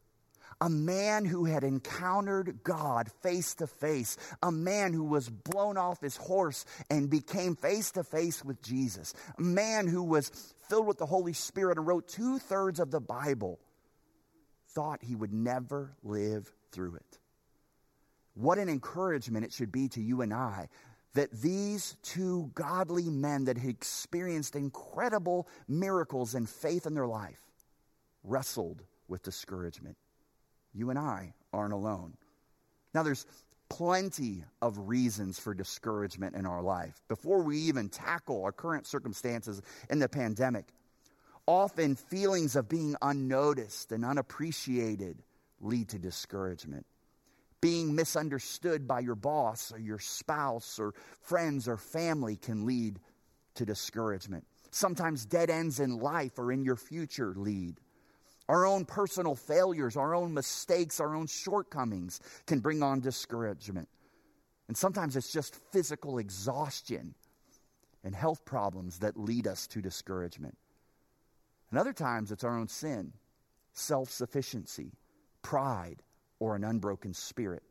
a 0.64 0.70
man 0.70 1.26
who 1.26 1.44
had 1.44 1.66
encountered 1.66 2.64
God 2.64 3.12
face 3.22 3.54
to 3.56 3.68
face, 3.68 4.16
a 4.42 4.50
man 4.50 4.94
who 4.94 5.04
was 5.04 5.28
blown 5.28 5.76
off 5.76 6.00
his 6.00 6.16
horse 6.16 6.64
and 6.90 7.10
became 7.10 7.58
face 7.58 7.92
to 7.92 8.04
face 8.06 8.46
with 8.46 8.62
Jesus, 8.62 9.14
a 9.38 9.42
man 9.42 9.88
who 9.88 10.02
was 10.02 10.32
filled 10.70 10.88
with 10.88 11.00
the 11.00 11.06
Holy 11.06 11.34
Spirit 11.34 11.78
and 11.78 11.86
wrote 11.86 12.08
two 12.08 12.40
thirds 12.40 12.80
of 12.80 12.92
the 12.92 13.02
Bible, 13.02 13.60
thought 14.70 15.04
he 15.04 15.16
would 15.16 15.34
never 15.34 15.98
live 16.02 16.50
through 16.72 16.96
it. 16.96 17.20
What 18.34 18.58
an 18.58 18.70
encouragement 18.70 19.44
it 19.44 19.52
should 19.52 19.72
be 19.72 19.90
to 19.90 20.02
you 20.02 20.22
and 20.22 20.34
I 20.34 20.70
that 21.14 21.30
these 21.42 21.98
two 22.04 22.52
godly 22.56 23.10
men 23.10 23.44
that 23.46 23.58
had 23.58 23.70
experienced 23.70 24.56
incredible 24.56 25.46
miracles 25.68 26.36
and 26.36 26.50
faith 26.50 26.86
in 26.86 26.94
their 26.94 27.06
life 27.06 27.42
wrestled 28.24 28.82
with 29.10 29.24
discouragement 29.24 29.98
you 30.74 30.90
and 30.90 31.00
I 31.00 31.34
aren't 31.52 31.74
alone. 31.74 32.14
Now, 32.94 33.04
there's 33.04 33.26
plenty 33.70 34.44
of 34.62 34.78
reasons 34.78 35.40
for 35.40 35.54
discouragement 35.54 36.36
in 36.36 36.46
our 36.46 36.62
life. 36.62 37.02
Before 37.08 37.42
we 37.42 37.58
even 37.58 37.90
tackle 37.90 38.44
our 38.44 38.52
current 38.52 38.86
circumstances 38.86 39.62
in 39.90 40.00
the 40.00 40.10
pandemic, 40.10 40.66
often 41.48 41.96
feelings 41.96 42.56
of 42.56 42.70
being 42.70 42.96
unnoticed 43.02 43.92
and 43.92 44.06
unappreciated 44.06 45.24
lead 45.60 45.90
to 45.90 46.00
discouragement. 46.00 46.86
Being 47.62 47.96
misunderstood 47.96 48.88
by 48.88 49.00
your 49.00 49.16
boss 49.16 49.72
or 49.72 49.80
your 49.80 50.00
spouse 50.00 50.80
or 50.80 50.94
friends 51.22 51.68
or 51.68 51.78
family 51.78 52.36
can 52.36 52.66
lead 52.66 53.00
to 53.56 53.66
discouragement. 53.66 54.46
Sometimes 54.72 55.26
dead 55.26 55.50
ends 55.50 55.80
in 55.80 56.00
life 56.00 56.38
or 56.38 56.52
in 56.52 56.64
your 56.64 56.76
future 56.76 57.34
lead 57.36 57.80
our 58.50 58.66
own 58.66 58.86
personal 58.86 59.36
failures, 59.36 59.96
our 59.96 60.14
own 60.14 60.34
mistakes, 60.34 61.00
our 61.00 61.16
own 61.16 61.28
shortcomings 61.28 62.20
can 62.46 62.60
bring 62.60 62.84
on 62.84 63.00
discouragement. 63.00 63.88
And 64.68 64.78
sometimes 64.78 65.16
it's 65.16 65.32
just 65.32 65.56
physical 65.72 66.18
exhaustion 66.18 67.16
and 68.04 68.14
health 68.14 68.44
problems 68.46 69.00
that 69.00 69.18
lead 69.18 69.48
us 69.48 69.68
to 69.68 69.82
discouragement. 69.82 70.58
And 71.70 71.80
other 71.80 71.94
times 71.94 72.32
it's 72.32 72.44
our 72.44 72.58
own 72.58 72.68
sin, 72.68 73.14
self 73.74 74.12
sufficiency, 74.12 74.92
pride, 75.42 76.04
or 76.40 76.56
an 76.56 76.64
unbroken 76.64 77.14
spirit. 77.14 77.64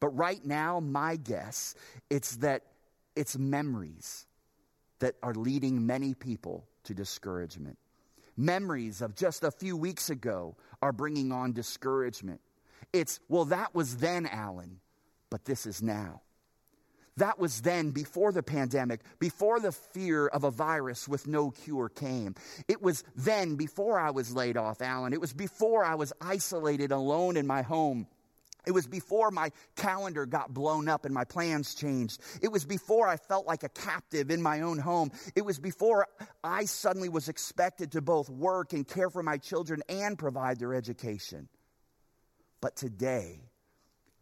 But 0.00 0.16
right 0.16 0.44
now, 0.44 0.80
my 0.80 1.16
guess 1.16 1.74
it's 2.08 2.36
that 2.36 2.62
it's 3.16 3.36
memories 3.36 4.26
that 5.00 5.14
are 5.22 5.34
leading 5.34 5.86
many 5.86 6.14
people 6.14 6.66
to 6.84 6.94
discouragement. 6.94 7.78
Memories 8.38 9.02
of 9.02 9.16
just 9.16 9.42
a 9.42 9.50
few 9.50 9.76
weeks 9.76 10.10
ago 10.10 10.56
are 10.80 10.92
bringing 10.92 11.32
on 11.32 11.52
discouragement. 11.52 12.40
It's, 12.92 13.18
well, 13.28 13.46
that 13.46 13.74
was 13.74 13.96
then, 13.96 14.26
Alan, 14.26 14.78
but 15.28 15.44
this 15.44 15.66
is 15.66 15.82
now. 15.82 16.22
That 17.16 17.40
was 17.40 17.62
then 17.62 17.90
before 17.90 18.30
the 18.30 18.44
pandemic, 18.44 19.00
before 19.18 19.58
the 19.58 19.72
fear 19.72 20.28
of 20.28 20.44
a 20.44 20.52
virus 20.52 21.08
with 21.08 21.26
no 21.26 21.50
cure 21.50 21.88
came. 21.88 22.36
It 22.68 22.80
was 22.80 23.02
then 23.16 23.56
before 23.56 23.98
I 23.98 24.10
was 24.10 24.32
laid 24.32 24.56
off, 24.56 24.80
Alan. 24.80 25.12
It 25.12 25.20
was 25.20 25.32
before 25.32 25.84
I 25.84 25.96
was 25.96 26.12
isolated 26.20 26.92
alone 26.92 27.36
in 27.36 27.44
my 27.44 27.62
home. 27.62 28.06
It 28.66 28.72
was 28.72 28.86
before 28.86 29.30
my 29.30 29.50
calendar 29.76 30.26
got 30.26 30.52
blown 30.52 30.88
up 30.88 31.04
and 31.04 31.14
my 31.14 31.24
plans 31.24 31.74
changed. 31.74 32.20
It 32.42 32.52
was 32.52 32.64
before 32.64 33.08
I 33.08 33.16
felt 33.16 33.46
like 33.46 33.62
a 33.62 33.68
captive 33.68 34.30
in 34.30 34.42
my 34.42 34.60
own 34.62 34.78
home. 34.78 35.10
It 35.34 35.44
was 35.44 35.58
before 35.58 36.06
I 36.42 36.64
suddenly 36.64 37.08
was 37.08 37.28
expected 37.28 37.92
to 37.92 38.02
both 38.02 38.28
work 38.28 38.72
and 38.72 38.86
care 38.86 39.10
for 39.10 39.22
my 39.22 39.38
children 39.38 39.82
and 39.88 40.18
provide 40.18 40.58
their 40.58 40.74
education. 40.74 41.48
But 42.60 42.76
today, 42.76 43.40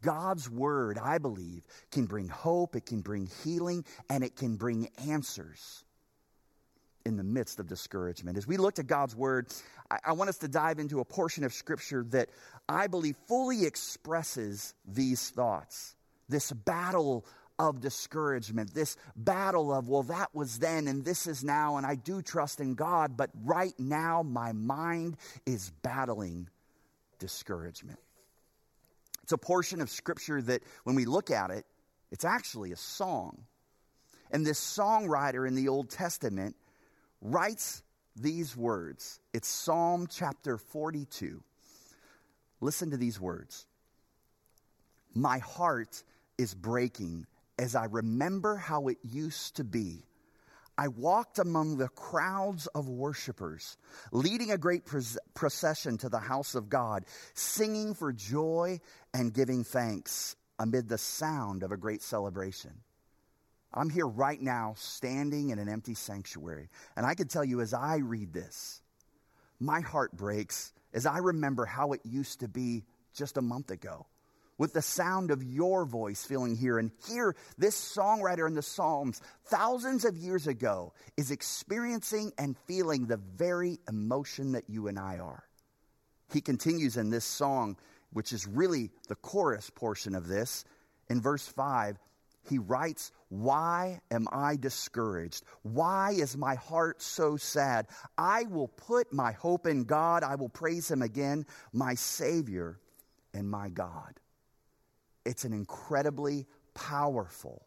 God's 0.02 0.48
word, 0.48 0.98
I 0.98 1.18
believe, 1.18 1.66
can 1.90 2.04
bring 2.04 2.28
hope, 2.28 2.76
it 2.76 2.86
can 2.86 3.00
bring 3.00 3.28
healing, 3.42 3.84
and 4.10 4.22
it 4.22 4.36
can 4.36 4.56
bring 4.56 4.88
answers 5.08 5.85
in 7.06 7.16
the 7.16 7.22
midst 7.22 7.60
of 7.60 7.68
discouragement. 7.68 8.36
As 8.36 8.48
we 8.48 8.56
look 8.56 8.74
to 8.74 8.82
God's 8.82 9.14
word, 9.14 9.46
I, 9.88 9.98
I, 10.06 10.12
want 10.12 10.28
us 10.28 10.38
to 10.38 10.48
dive 10.48 10.80
into 10.80 10.98
a 10.98 11.04
portion 11.04 11.44
of 11.44 11.54
scripture 11.54 12.04
that 12.10 12.30
I 12.68 12.88
believe 12.88 13.16
fully 13.28 13.64
expresses 13.64 14.74
these 14.84 15.30
thoughts. 15.30 15.94
This 16.28 16.50
battle 16.50 17.24
of 17.60 17.80
discouragement, 17.80 18.74
this 18.74 18.96
battle 19.14 19.72
of, 19.72 19.88
well, 19.88 20.02
that 20.02 20.34
was 20.34 20.58
then 20.58 20.88
and 20.88 21.04
this 21.04 21.28
is 21.28 21.44
now, 21.44 21.76
and 21.76 21.86
I 21.86 21.94
do 21.94 22.22
trust 22.22 22.58
in 22.58 22.74
God, 22.74 23.16
but 23.16 23.30
right 23.44 23.74
now 23.78 24.24
my 24.24 24.50
mind 24.50 25.16
is 25.46 25.70
battling 25.82 26.48
discouragement. 27.20 28.00
It's 29.22 29.32
a 29.32 29.38
portion 29.38 29.80
of 29.80 29.90
scripture 29.90 30.42
that 30.42 30.62
when 30.82 30.96
we 30.96 31.04
look 31.04 31.30
at 31.30 31.50
it, 31.50 31.64
it's 32.10 32.24
actually 32.24 32.72
a 32.72 32.76
song. 32.76 33.44
And 34.32 34.44
this 34.44 34.60
songwriter 34.60 35.46
in 35.46 35.54
the 35.54 35.68
Old 35.68 35.88
Testament 35.88 36.56
writes 37.20 37.82
these 38.14 38.56
words. 38.56 39.20
It's 39.32 39.48
Psalm 39.48 40.06
chapter 40.10 40.58
42. 40.58 41.42
Listen 42.60 42.90
to 42.90 42.96
these 42.96 43.20
words 43.20 43.66
My 45.14 45.38
heart 45.38 46.02
is 46.38 46.54
breaking 46.54 47.26
as 47.58 47.74
I 47.74 47.86
remember 47.86 48.56
how 48.56 48.88
it 48.88 48.98
used 49.02 49.56
to 49.56 49.64
be. 49.64 50.02
I 50.78 50.88
walked 50.88 51.38
among 51.38 51.78
the 51.78 51.88
crowds 51.88 52.66
of 52.68 52.86
worshipers, 52.88 53.78
leading 54.12 54.50
a 54.50 54.58
great 54.58 54.82
procession 55.34 55.96
to 55.98 56.10
the 56.10 56.18
house 56.18 56.54
of 56.54 56.68
God, 56.68 57.06
singing 57.32 57.94
for 57.94 58.12
joy 58.12 58.80
and 59.14 59.32
giving 59.32 59.64
thanks 59.64 60.36
amid 60.58 60.88
the 60.88 60.98
sound 60.98 61.62
of 61.62 61.72
a 61.72 61.78
great 61.78 62.02
celebration. 62.02 62.72
I'm 63.72 63.90
here 63.90 64.06
right 64.06 64.40
now 64.40 64.74
standing 64.76 65.50
in 65.50 65.58
an 65.58 65.68
empty 65.68 65.94
sanctuary. 65.94 66.68
And 66.96 67.04
I 67.04 67.14
can 67.14 67.28
tell 67.28 67.44
you 67.44 67.60
as 67.60 67.74
I 67.74 67.96
read 67.96 68.32
this, 68.32 68.80
my 69.60 69.80
heart 69.80 70.16
breaks 70.16 70.72
as 70.94 71.06
I 71.06 71.18
remember 71.18 71.66
how 71.66 71.92
it 71.92 72.00
used 72.04 72.40
to 72.40 72.48
be 72.48 72.84
just 73.14 73.36
a 73.36 73.42
month 73.42 73.70
ago 73.70 74.06
with 74.58 74.72
the 74.72 74.82
sound 74.82 75.30
of 75.30 75.42
your 75.42 75.84
voice 75.84 76.24
filling 76.24 76.56
here. 76.56 76.78
And 76.78 76.90
here, 77.08 77.36
this 77.58 77.76
songwriter 77.76 78.46
in 78.46 78.54
the 78.54 78.62
Psalms, 78.62 79.20
thousands 79.46 80.04
of 80.04 80.16
years 80.16 80.46
ago, 80.46 80.92
is 81.16 81.30
experiencing 81.30 82.32
and 82.38 82.56
feeling 82.66 83.06
the 83.06 83.18
very 83.18 83.78
emotion 83.88 84.52
that 84.52 84.68
you 84.68 84.88
and 84.88 84.98
I 84.98 85.18
are. 85.18 85.44
He 86.32 86.40
continues 86.40 86.96
in 86.96 87.10
this 87.10 87.24
song, 87.24 87.76
which 88.12 88.32
is 88.32 88.46
really 88.46 88.90
the 89.08 89.14
chorus 89.16 89.70
portion 89.70 90.14
of 90.14 90.26
this. 90.26 90.64
In 91.08 91.20
verse 91.20 91.46
5, 91.46 91.98
he 92.48 92.58
writes, 92.58 93.12
Why 93.28 94.00
am 94.10 94.26
I 94.32 94.56
discouraged? 94.56 95.44
Why 95.62 96.12
is 96.12 96.36
my 96.36 96.54
heart 96.54 97.02
so 97.02 97.36
sad? 97.36 97.86
I 98.16 98.44
will 98.44 98.68
put 98.68 99.12
my 99.12 99.32
hope 99.32 99.66
in 99.66 99.84
God. 99.84 100.22
I 100.22 100.34
will 100.34 100.48
praise 100.48 100.90
him 100.90 101.02
again, 101.02 101.46
my 101.72 101.94
Savior 101.94 102.80
and 103.34 103.48
my 103.48 103.68
God. 103.68 104.20
It's 105.24 105.44
an 105.44 105.52
incredibly 105.52 106.46
powerful 106.74 107.66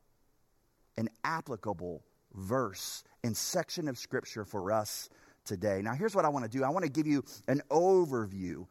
and 0.98 1.09
applicable 1.24 2.03
verse 2.33 3.03
and 3.24 3.36
section 3.36 3.88
of 3.88 3.98
Scripture 3.98 4.45
for 4.45 4.71
us 4.71 5.09
today. 5.45 5.81
Now, 5.81 5.93
here's 5.93 6.15
what 6.15 6.25
I 6.25 6.29
want 6.29 6.45
to 6.45 6.57
do 6.57 6.63
I 6.63 6.69
want 6.69 6.86
to 6.86 6.91
give 6.91 7.07
you 7.07 7.24
an 7.48 7.62
overview 7.69 8.65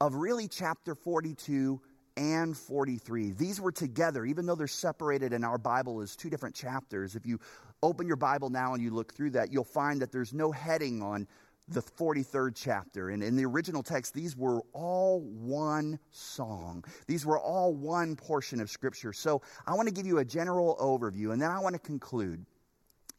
of 0.00 0.14
really 0.14 0.48
chapter 0.48 0.94
42 0.94 1.80
and 2.20 2.54
43. 2.54 3.32
These 3.32 3.62
were 3.62 3.72
together, 3.72 4.26
even 4.26 4.44
though 4.44 4.54
they're 4.54 4.66
separated 4.66 5.32
in 5.32 5.42
our 5.42 5.56
Bible 5.56 6.02
as 6.02 6.14
two 6.14 6.28
different 6.28 6.54
chapters. 6.54 7.16
If 7.16 7.24
you 7.24 7.40
open 7.82 8.06
your 8.06 8.16
Bible 8.16 8.50
now 8.50 8.74
and 8.74 8.82
you 8.82 8.90
look 8.90 9.14
through 9.14 9.30
that, 9.30 9.50
you'll 9.50 9.64
find 9.64 10.02
that 10.02 10.12
there's 10.12 10.34
no 10.34 10.52
heading 10.52 11.02
on 11.02 11.26
the 11.66 11.80
43rd 11.80 12.52
chapter. 12.54 13.08
And 13.08 13.22
in 13.22 13.36
the 13.36 13.46
original 13.46 13.82
text, 13.82 14.12
these 14.12 14.36
were 14.36 14.60
all 14.74 15.20
one 15.20 15.98
song. 16.10 16.84
These 17.06 17.24
were 17.24 17.38
all 17.38 17.72
one 17.72 18.16
portion 18.16 18.60
of 18.60 18.68
Scripture. 18.68 19.14
So 19.14 19.40
I 19.66 19.74
want 19.74 19.88
to 19.88 19.94
give 19.94 20.06
you 20.06 20.18
a 20.18 20.24
general 20.24 20.76
overview, 20.78 21.32
and 21.32 21.40
then 21.40 21.50
I 21.50 21.60
want 21.60 21.74
to 21.74 21.80
conclude 21.80 22.44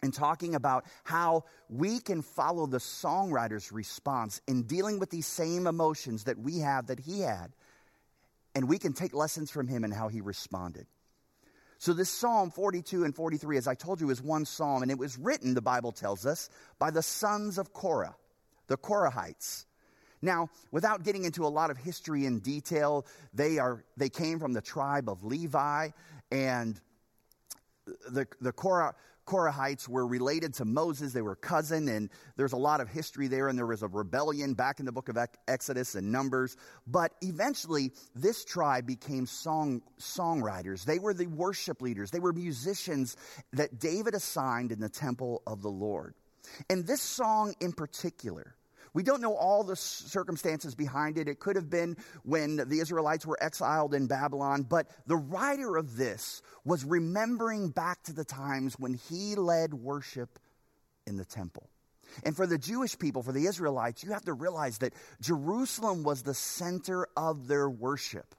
in 0.04 0.12
talking 0.12 0.54
about 0.54 0.86
how 1.04 1.46
we 1.70 2.00
can 2.00 2.22
follow 2.22 2.68
the 2.68 2.80
songwriter's 2.80 3.72
response 3.72 4.42
in 4.48 4.64
dealing 4.64 5.00
with 5.00 5.10
these 5.10 5.28
same 5.28 5.66
emotions 5.66 6.26
that 6.26 6.38
we 6.38 6.60
have 6.60 6.88
that 6.88 7.00
he 7.00 7.22
had. 7.22 7.52
And 8.56 8.68
we 8.68 8.78
can 8.78 8.94
take 8.94 9.14
lessons 9.14 9.50
from 9.52 9.68
him 9.68 9.84
and 9.84 9.94
how 9.94 10.08
he 10.08 10.22
responded. 10.22 10.88
So, 11.78 11.94
this 11.94 12.12
Psalm 12.12 12.52
42 12.52 13.06
and 13.06 13.16
43, 13.16 13.58
as 13.58 13.68
I 13.68 13.74
told 13.74 14.02
you, 14.02 14.12
is 14.12 14.22
one 14.22 14.46
psalm, 14.46 14.84
and 14.84 14.92
it 14.92 15.00
was 15.00 15.18
written, 15.18 15.56
the 15.56 15.64
Bible 15.64 15.92
tells 15.92 16.28
us, 16.28 16.48
by 16.78 16.92
the 16.92 17.02
sons 17.02 17.58
of 17.58 17.74
Korah, 17.74 18.16
the 18.68 18.78
Korahites. 18.78 19.66
Now, 20.22 20.50
without 20.70 21.04
getting 21.04 21.26
into 21.26 21.44
a 21.44 21.50
lot 21.50 21.72
of 21.72 21.78
history 21.78 22.28
in 22.28 22.38
detail, 22.40 23.08
they, 23.34 23.58
are, 23.58 23.84
they 23.98 24.10
came 24.10 24.38
from 24.38 24.54
the 24.54 24.62
tribe 24.62 25.10
of 25.10 25.24
Levi, 25.24 25.90
and 26.32 26.80
the, 28.12 28.28
the 28.40 28.52
Korah, 28.52 28.94
Korahites 29.26 29.88
were 29.88 30.06
related 30.06 30.54
to 30.56 30.66
Moses. 30.66 31.14
They 31.14 31.22
were 31.22 31.36
cousin, 31.36 31.88
and 31.88 32.10
there's 32.36 32.54
a 32.54 32.58
lot 32.58 32.82
of 32.82 32.90
history 32.90 33.28
there, 33.28 33.48
and 33.48 33.58
there 33.58 33.66
was 33.66 33.84
a 33.84 33.88
rebellion 33.88 34.54
back 34.54 34.80
in 34.80 34.86
the 34.86 34.92
book 34.92 35.10
of 35.10 35.18
Exodus 35.48 35.96
and 35.96 36.12
Numbers. 36.12 36.58
But 36.88 37.14
eventually, 37.22 37.92
this 38.16 38.44
tribe 38.44 38.86
became 38.86 39.26
song, 39.26 39.82
songwriters. 40.00 40.86
They 40.86 41.00
were 41.00 41.14
the 41.14 41.28
worship 41.28 41.82
leaders, 41.82 42.12
they 42.12 42.20
were 42.20 42.34
musicians 42.34 43.16
that 43.54 43.80
David 43.80 44.14
assigned 44.14 44.72
in 44.72 44.80
the 44.80 44.90
temple 44.90 45.42
of 45.48 45.62
the 45.62 45.70
Lord. 45.72 46.16
And 46.70 46.86
this 46.86 47.02
song 47.02 47.54
in 47.60 47.72
particular, 47.72 48.56
we 48.94 49.04
don't 49.04 49.22
know 49.22 49.36
all 49.36 49.64
the 49.64 49.76
circumstances 49.76 50.76
behind 50.76 51.18
it. 51.18 51.28
It 51.28 51.40
could 51.40 51.56
have 51.56 51.70
been 51.70 51.98
when 52.24 52.58
the 52.58 52.80
Israelites 52.80 53.26
were 53.26 53.42
exiled 53.42 53.94
in 53.94 54.08
Babylon, 54.08 54.64
but 54.64 54.88
the 55.08 55.16
writer 55.16 55.78
of 55.78 55.96
this 55.96 56.42
was 56.66 56.84
remembering 56.84 57.70
back 57.70 58.04
to 58.04 58.14
the 58.14 58.26
times 58.26 58.76
when 58.78 58.94
he 58.94 59.36
led 59.36 59.74
worship 59.74 60.40
in 61.08 61.18
the 61.18 61.26
temple. 61.26 61.70
And 62.26 62.36
for 62.36 62.46
the 62.46 62.58
Jewish 62.58 63.00
people, 63.00 63.24
for 63.24 63.32
the 63.32 63.46
Israelites, 63.46 64.04
you 64.04 64.12
have 64.12 64.26
to 64.26 64.34
realize 64.34 64.80
that 64.80 64.94
Jerusalem 65.22 66.04
was 66.04 66.24
the 66.24 66.34
center 66.34 67.08
of 67.16 67.48
their 67.48 67.70
worship. 67.70 68.36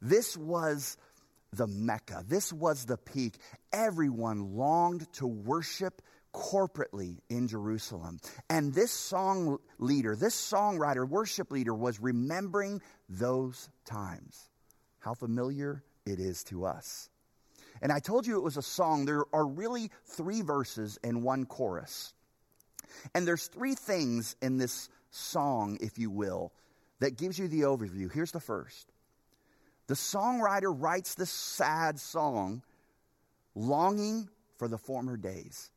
This 0.00 0.36
was 0.36 0.96
the 1.52 1.66
Mecca. 1.66 2.24
This 2.26 2.52
was 2.52 2.86
the 2.86 2.96
peak. 2.96 3.36
Everyone 3.72 4.56
longed 4.56 5.12
to 5.14 5.26
worship 5.26 6.02
corporately 6.34 7.18
in 7.30 7.46
Jerusalem. 7.48 8.18
And 8.50 8.74
this 8.74 8.90
song 8.90 9.58
leader, 9.78 10.16
this 10.16 10.34
songwriter, 10.34 11.08
worship 11.08 11.50
leader 11.50 11.72
was 11.72 12.00
remembering 12.00 12.82
those 13.08 13.68
times. 13.84 14.50
How 14.98 15.14
familiar 15.14 15.84
it 16.04 16.18
is 16.18 16.44
to 16.44 16.64
us. 16.64 17.08
And 17.80 17.92
I 17.92 18.00
told 18.00 18.26
you 18.26 18.36
it 18.36 18.42
was 18.42 18.56
a 18.56 18.62
song. 18.62 19.04
There 19.04 19.24
are 19.32 19.46
really 19.46 19.90
three 20.06 20.42
verses 20.42 20.98
and 21.04 21.22
one 21.22 21.46
chorus. 21.46 22.12
And 23.14 23.26
there's 23.26 23.46
three 23.46 23.74
things 23.74 24.36
in 24.42 24.58
this 24.58 24.88
song, 25.10 25.78
if 25.80 25.98
you 25.98 26.10
will, 26.10 26.52
that 27.00 27.16
gives 27.16 27.38
you 27.38 27.48
the 27.48 27.62
overview. 27.62 28.12
Here's 28.12 28.32
the 28.32 28.40
first. 28.40 28.92
The 29.86 29.94
songwriter 29.94 30.74
writes 30.74 31.14
this 31.14 31.30
sad 31.30 32.00
song 32.00 32.62
longing 33.54 34.28
for 34.58 34.68
the 34.68 34.78
former 34.78 35.16
days. 35.16 35.70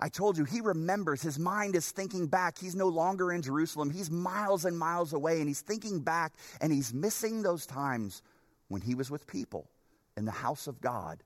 I 0.00 0.08
told 0.08 0.38
you, 0.38 0.44
he 0.44 0.60
remembers. 0.60 1.20
His 1.20 1.38
mind 1.38 1.76
is 1.76 1.90
thinking 1.90 2.26
back. 2.26 2.58
He's 2.58 2.74
no 2.74 2.88
longer 2.88 3.32
in 3.32 3.42
Jerusalem. 3.42 3.90
He's 3.90 4.10
miles 4.10 4.64
and 4.64 4.78
miles 4.78 5.12
away, 5.12 5.40
and 5.40 5.48
he's 5.48 5.60
thinking 5.60 6.00
back, 6.00 6.32
and 6.60 6.72
he's 6.72 6.94
missing 6.94 7.42
those 7.42 7.66
times 7.66 8.22
when 8.68 8.80
he 8.80 8.94
was 8.94 9.10
with 9.10 9.26
people 9.26 9.68
in 10.16 10.24
the 10.24 10.30
house 10.30 10.66
of 10.66 10.80
God, 10.80 11.22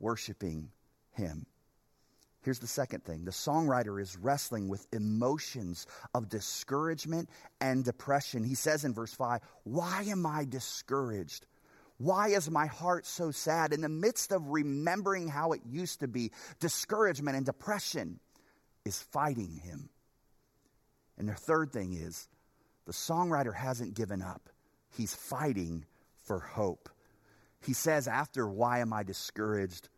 worshiping 0.00 0.70
him. 1.12 1.46
Here's 2.42 2.58
the 2.58 2.66
second 2.66 3.04
thing 3.04 3.24
the 3.24 3.30
songwriter 3.30 4.00
is 4.00 4.18
wrestling 4.18 4.68
with 4.68 4.86
emotions 4.92 5.86
of 6.14 6.28
discouragement 6.28 7.30
and 7.60 7.84
depression. 7.84 8.44
He 8.44 8.54
says 8.54 8.84
in 8.84 8.92
verse 8.92 9.14
5, 9.14 9.40
Why 9.62 10.02
am 10.08 10.26
I 10.26 10.44
discouraged? 10.44 11.46
Why 12.04 12.28
is 12.28 12.50
my 12.50 12.66
heart 12.66 13.06
so 13.06 13.30
sad? 13.30 13.72
In 13.72 13.80
the 13.80 13.88
midst 13.88 14.30
of 14.30 14.50
remembering 14.50 15.26
how 15.26 15.52
it 15.52 15.62
used 15.66 16.00
to 16.00 16.06
be, 16.06 16.32
discouragement 16.60 17.34
and 17.34 17.46
depression 17.46 18.20
is 18.84 19.00
fighting 19.00 19.58
him. 19.64 19.88
And 21.16 21.26
the 21.26 21.34
third 21.34 21.72
thing 21.72 21.94
is 21.94 22.28
the 22.84 22.92
songwriter 22.92 23.54
hasn't 23.54 23.94
given 23.94 24.20
up, 24.20 24.50
he's 24.94 25.14
fighting 25.14 25.86
for 26.24 26.40
hope. 26.40 26.90
He 27.64 27.72
says, 27.72 28.06
after, 28.06 28.46
Why 28.46 28.80
am 28.80 28.92
I 28.92 29.02
discouraged? 29.02 29.88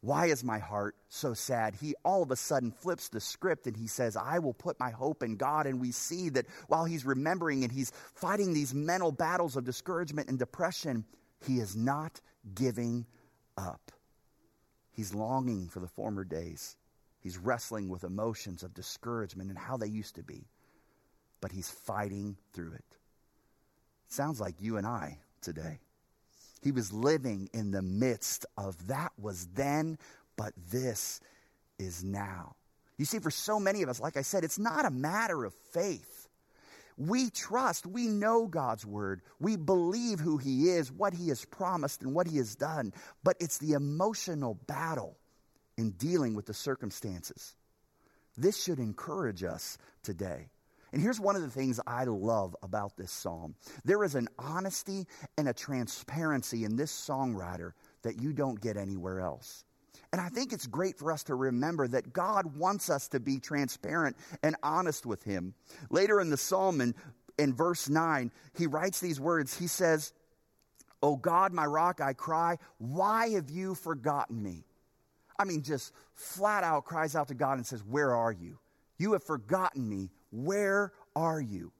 Why 0.00 0.26
is 0.28 0.42
my 0.42 0.60
heart 0.60 0.96
so 1.10 1.34
sad? 1.34 1.74
He 1.74 1.94
all 2.06 2.22
of 2.22 2.30
a 2.30 2.36
sudden 2.36 2.70
flips 2.70 3.10
the 3.10 3.20
script 3.20 3.66
and 3.66 3.76
he 3.76 3.86
says, 3.86 4.16
I 4.16 4.38
will 4.38 4.54
put 4.54 4.80
my 4.80 4.88
hope 4.88 5.22
in 5.22 5.36
God. 5.36 5.66
And 5.66 5.78
we 5.78 5.90
see 5.90 6.30
that 6.30 6.46
while 6.68 6.86
he's 6.86 7.04
remembering 7.04 7.64
and 7.64 7.70
he's 7.70 7.92
fighting 8.14 8.54
these 8.54 8.72
mental 8.72 9.12
battles 9.12 9.56
of 9.56 9.64
discouragement 9.64 10.30
and 10.30 10.38
depression, 10.38 11.04
he 11.46 11.58
is 11.58 11.76
not 11.76 12.20
giving 12.54 13.06
up. 13.56 13.92
He's 14.92 15.14
longing 15.14 15.68
for 15.68 15.80
the 15.80 15.88
former 15.88 16.24
days. 16.24 16.76
He's 17.20 17.38
wrestling 17.38 17.88
with 17.88 18.04
emotions 18.04 18.62
of 18.62 18.74
discouragement 18.74 19.50
and 19.50 19.58
how 19.58 19.76
they 19.76 19.86
used 19.86 20.16
to 20.16 20.22
be, 20.22 20.46
but 21.40 21.52
he's 21.52 21.70
fighting 21.70 22.36
through 22.52 22.72
it. 22.72 22.96
Sounds 24.08 24.40
like 24.40 24.54
you 24.60 24.76
and 24.76 24.86
I 24.86 25.18
today. 25.40 25.80
He 26.62 26.72
was 26.72 26.92
living 26.92 27.48
in 27.54 27.70
the 27.70 27.82
midst 27.82 28.44
of 28.56 28.88
that 28.88 29.12
was 29.18 29.46
then, 29.54 29.98
but 30.36 30.52
this 30.70 31.20
is 31.78 32.04
now. 32.04 32.54
You 32.98 33.06
see, 33.06 33.18
for 33.18 33.30
so 33.30 33.58
many 33.58 33.82
of 33.82 33.88
us, 33.88 34.00
like 34.00 34.18
I 34.18 34.22
said, 34.22 34.44
it's 34.44 34.58
not 34.58 34.84
a 34.84 34.90
matter 34.90 35.44
of 35.44 35.54
faith. 35.72 36.19
We 36.96 37.30
trust, 37.30 37.86
we 37.86 38.06
know 38.08 38.46
God's 38.46 38.84
word, 38.84 39.22
we 39.38 39.56
believe 39.56 40.20
who 40.20 40.38
He 40.38 40.68
is, 40.70 40.92
what 40.92 41.14
He 41.14 41.28
has 41.28 41.44
promised, 41.44 42.02
and 42.02 42.14
what 42.14 42.26
He 42.26 42.36
has 42.38 42.54
done. 42.56 42.92
But 43.22 43.36
it's 43.40 43.58
the 43.58 43.72
emotional 43.72 44.54
battle 44.66 45.16
in 45.76 45.92
dealing 45.92 46.34
with 46.34 46.46
the 46.46 46.54
circumstances. 46.54 47.54
This 48.36 48.62
should 48.62 48.78
encourage 48.78 49.42
us 49.42 49.78
today. 50.02 50.50
And 50.92 51.00
here's 51.00 51.20
one 51.20 51.36
of 51.36 51.42
the 51.42 51.50
things 51.50 51.78
I 51.86 52.04
love 52.04 52.56
about 52.62 52.96
this 52.96 53.12
psalm 53.12 53.54
there 53.84 54.02
is 54.04 54.14
an 54.14 54.28
honesty 54.38 55.06
and 55.38 55.48
a 55.48 55.54
transparency 55.54 56.64
in 56.64 56.76
this 56.76 56.92
songwriter 56.92 57.72
that 58.02 58.20
you 58.20 58.32
don't 58.32 58.60
get 58.60 58.76
anywhere 58.76 59.20
else. 59.20 59.64
And 60.12 60.20
I 60.20 60.28
think 60.28 60.52
it's 60.52 60.66
great 60.66 60.98
for 60.98 61.12
us 61.12 61.24
to 61.24 61.34
remember 61.34 61.86
that 61.86 62.12
God 62.12 62.56
wants 62.56 62.90
us 62.90 63.08
to 63.08 63.20
be 63.20 63.38
transparent 63.38 64.16
and 64.42 64.56
honest 64.62 65.06
with 65.06 65.22
Him. 65.22 65.54
Later 65.88 66.20
in 66.20 66.30
the 66.30 66.36
psalm, 66.36 66.80
in, 66.80 66.94
in 67.38 67.54
verse 67.54 67.88
9, 67.88 68.32
he 68.56 68.66
writes 68.66 69.00
these 69.00 69.20
words. 69.20 69.56
He 69.56 69.68
says, 69.68 70.12
O 71.02 71.16
God, 71.16 71.52
my 71.52 71.64
rock, 71.64 72.00
I 72.00 72.12
cry, 72.12 72.58
why 72.78 73.30
have 73.30 73.50
you 73.50 73.74
forgotten 73.74 74.42
me? 74.42 74.64
I 75.38 75.44
mean, 75.44 75.62
just 75.62 75.92
flat 76.14 76.64
out 76.64 76.84
cries 76.84 77.16
out 77.16 77.28
to 77.28 77.34
God 77.34 77.56
and 77.56 77.66
says, 77.66 77.82
Where 77.82 78.14
are 78.14 78.32
you? 78.32 78.58
You 78.98 79.12
have 79.12 79.22
forgotten 79.24 79.88
me. 79.88 80.10
Where 80.30 80.92
are 81.16 81.40
you? 81.40 81.72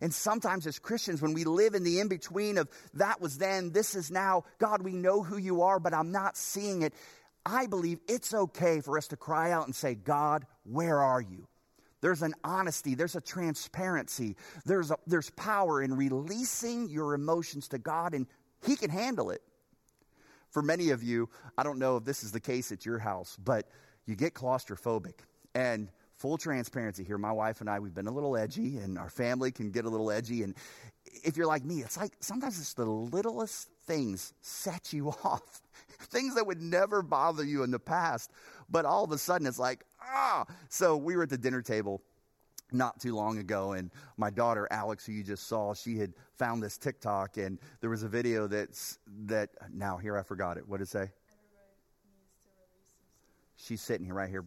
And 0.00 0.12
sometimes 0.12 0.66
as 0.66 0.78
Christians, 0.78 1.20
when 1.20 1.34
we 1.34 1.44
live 1.44 1.74
in 1.74 1.84
the 1.84 2.00
in 2.00 2.08
between 2.08 2.58
of 2.58 2.68
that 2.94 3.20
was 3.20 3.38
then, 3.38 3.70
this 3.70 3.94
is 3.94 4.10
now, 4.10 4.44
God, 4.58 4.82
we 4.82 4.92
know 4.92 5.22
who 5.22 5.36
you 5.36 5.62
are, 5.62 5.78
but 5.78 5.92
I'm 5.92 6.10
not 6.10 6.36
seeing 6.36 6.82
it. 6.82 6.94
I 7.44 7.66
believe 7.66 8.00
it's 8.08 8.34
okay 8.34 8.80
for 8.80 8.98
us 8.98 9.08
to 9.08 9.16
cry 9.16 9.50
out 9.50 9.66
and 9.66 9.74
say, 9.74 9.94
God, 9.94 10.46
where 10.64 11.00
are 11.00 11.20
you? 11.20 11.46
There's 12.00 12.22
an 12.22 12.34
honesty, 12.44 12.94
there's 12.94 13.16
a 13.16 13.20
transparency, 13.20 14.36
there's, 14.64 14.90
a, 14.90 14.96
there's 15.06 15.30
power 15.30 15.82
in 15.82 15.94
releasing 15.96 16.88
your 16.88 17.14
emotions 17.14 17.68
to 17.68 17.78
God, 17.78 18.14
and 18.14 18.26
He 18.64 18.76
can 18.76 18.90
handle 18.90 19.30
it. 19.30 19.42
For 20.50 20.62
many 20.62 20.90
of 20.90 21.02
you, 21.02 21.28
I 21.56 21.62
don't 21.62 21.78
know 21.78 21.96
if 21.96 22.04
this 22.04 22.24
is 22.24 22.32
the 22.32 22.40
case 22.40 22.72
at 22.72 22.86
your 22.86 22.98
house, 22.98 23.36
but 23.42 23.68
you 24.06 24.16
get 24.16 24.34
claustrophobic. 24.34 25.14
And 25.54 25.88
full 26.16 26.38
transparency 26.38 27.04
here, 27.04 27.18
my 27.18 27.32
wife 27.32 27.60
and 27.60 27.70
I, 27.70 27.80
we've 27.80 27.94
been 27.94 28.06
a 28.06 28.12
little 28.12 28.36
edgy, 28.36 28.78
and 28.78 28.98
our 28.98 29.10
family 29.10 29.52
can 29.52 29.70
get 29.70 29.84
a 29.84 29.88
little 29.88 30.10
edgy. 30.10 30.42
And 30.42 30.54
if 31.24 31.36
you're 31.36 31.46
like 31.46 31.64
me, 31.64 31.80
it's 31.80 31.96
like 31.96 32.12
sometimes 32.20 32.58
it's 32.58 32.74
the 32.74 32.84
littlest 32.84 33.68
things 33.90 34.34
set 34.40 34.92
you 34.92 35.08
off 35.24 35.60
things 36.04 36.34
that 36.34 36.46
would 36.46 36.62
never 36.62 37.02
bother 37.02 37.44
you 37.44 37.62
in 37.62 37.70
the 37.70 37.78
past. 37.78 38.30
But 38.68 38.84
all 38.84 39.04
of 39.04 39.12
a 39.12 39.18
sudden, 39.18 39.46
it's 39.46 39.58
like, 39.58 39.84
ah. 40.00 40.44
So 40.68 40.96
we 40.96 41.16
were 41.16 41.24
at 41.24 41.30
the 41.30 41.38
dinner 41.38 41.62
table 41.62 42.02
not 42.72 43.00
too 43.00 43.14
long 43.16 43.38
ago, 43.38 43.72
and 43.72 43.90
my 44.16 44.30
daughter 44.30 44.68
Alex, 44.70 45.04
who 45.04 45.12
you 45.12 45.24
just 45.24 45.48
saw, 45.48 45.74
she 45.74 45.98
had 45.98 46.12
found 46.38 46.62
this 46.62 46.78
TikTok, 46.78 47.36
and 47.36 47.58
there 47.80 47.90
was 47.90 48.04
a 48.04 48.08
video 48.08 48.46
that's 48.46 48.98
that. 49.26 49.50
Now 49.72 49.96
here 49.96 50.16
I 50.16 50.22
forgot 50.22 50.56
it. 50.56 50.68
What 50.68 50.78
did 50.78 50.84
it 50.84 50.90
say? 50.90 51.10
She's 53.56 53.82
sitting 53.82 54.06
here 54.06 54.14
right 54.14 54.30
here. 54.30 54.44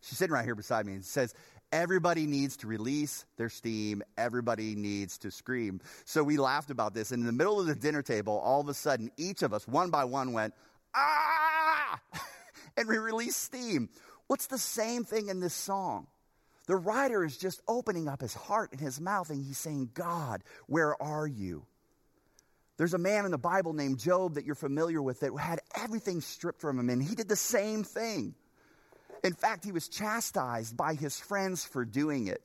She's 0.00 0.18
sitting 0.18 0.32
right 0.32 0.44
here 0.44 0.54
beside 0.54 0.86
me. 0.86 0.94
and 0.94 1.04
says, 1.04 1.34
Everybody 1.70 2.26
needs 2.26 2.56
to 2.58 2.66
release 2.66 3.26
their 3.36 3.50
steam. 3.50 4.02
Everybody 4.16 4.74
needs 4.74 5.18
to 5.18 5.30
scream. 5.30 5.80
So 6.04 6.24
we 6.24 6.38
laughed 6.38 6.70
about 6.70 6.94
this. 6.94 7.12
And 7.12 7.20
in 7.20 7.26
the 7.26 7.32
middle 7.32 7.60
of 7.60 7.66
the 7.66 7.74
dinner 7.74 8.02
table, 8.02 8.38
all 8.38 8.60
of 8.60 8.68
a 8.68 8.74
sudden, 8.74 9.10
each 9.16 9.42
of 9.42 9.52
us, 9.52 9.68
one 9.68 9.90
by 9.90 10.04
one, 10.04 10.32
went, 10.32 10.54
ah! 10.94 12.00
and 12.76 12.88
we 12.88 12.96
released 12.96 13.42
steam. 13.42 13.90
What's 14.28 14.46
the 14.46 14.58
same 14.58 15.04
thing 15.04 15.28
in 15.28 15.40
this 15.40 15.54
song? 15.54 16.06
The 16.66 16.76
writer 16.76 17.24
is 17.24 17.36
just 17.36 17.62
opening 17.66 18.08
up 18.08 18.20
his 18.20 18.34
heart 18.34 18.72
and 18.72 18.80
his 18.80 19.00
mouth 19.00 19.30
and 19.30 19.42
he's 19.42 19.58
saying, 19.58 19.90
God, 19.94 20.44
where 20.66 21.00
are 21.02 21.26
you? 21.26 21.64
There's 22.78 22.94
a 22.94 22.98
man 22.98 23.24
in 23.24 23.32
the 23.32 23.38
Bible 23.38 23.72
named 23.72 23.98
Job 23.98 24.34
that 24.34 24.44
you're 24.44 24.54
familiar 24.54 25.02
with 25.02 25.20
that 25.20 25.36
had 25.36 25.60
everything 25.74 26.20
stripped 26.20 26.60
from 26.60 26.78
him, 26.78 26.88
and 26.88 27.02
he 27.02 27.16
did 27.16 27.28
the 27.28 27.36
same 27.36 27.82
thing. 27.82 28.34
In 29.24 29.34
fact, 29.34 29.64
he 29.64 29.72
was 29.72 29.88
chastised 29.88 30.76
by 30.76 30.94
his 30.94 31.18
friends 31.18 31.64
for 31.64 31.84
doing 31.84 32.28
it. 32.28 32.42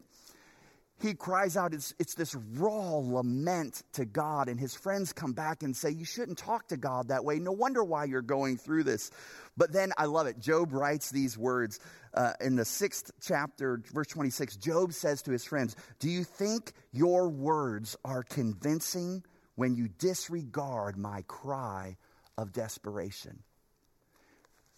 He 1.01 1.13
cries 1.15 1.57
out, 1.57 1.73
it's, 1.73 1.93
it's 1.99 2.15
this 2.15 2.33
raw 2.55 2.95
lament 2.95 3.83
to 3.93 4.05
God, 4.05 4.47
and 4.47 4.57
his 4.57 4.73
friends 4.73 5.11
come 5.11 5.33
back 5.33 5.61
and 5.61 5.75
say, 5.75 5.89
You 5.89 6.05
shouldn't 6.05 6.37
talk 6.37 6.69
to 6.69 6.77
God 6.77 7.09
that 7.09 7.25
way. 7.25 7.39
No 7.39 7.51
wonder 7.51 7.83
why 7.83 8.05
you're 8.05 8.21
going 8.21 8.57
through 8.57 8.83
this. 8.83 9.11
But 9.57 9.73
then 9.73 9.91
I 9.97 10.05
love 10.05 10.27
it. 10.27 10.39
Job 10.39 10.71
writes 10.71 11.11
these 11.11 11.37
words 11.37 11.79
uh, 12.13 12.33
in 12.39 12.55
the 12.55 12.63
sixth 12.63 13.11
chapter, 13.21 13.81
verse 13.91 14.07
26. 14.07 14.55
Job 14.57 14.93
says 14.93 15.21
to 15.23 15.31
his 15.31 15.43
friends, 15.43 15.75
Do 15.99 16.09
you 16.09 16.23
think 16.23 16.71
your 16.93 17.27
words 17.27 17.97
are 18.05 18.23
convincing 18.23 19.23
when 19.55 19.75
you 19.75 19.89
disregard 19.89 20.97
my 20.97 21.23
cry 21.27 21.97
of 22.37 22.53
desperation? 22.53 23.43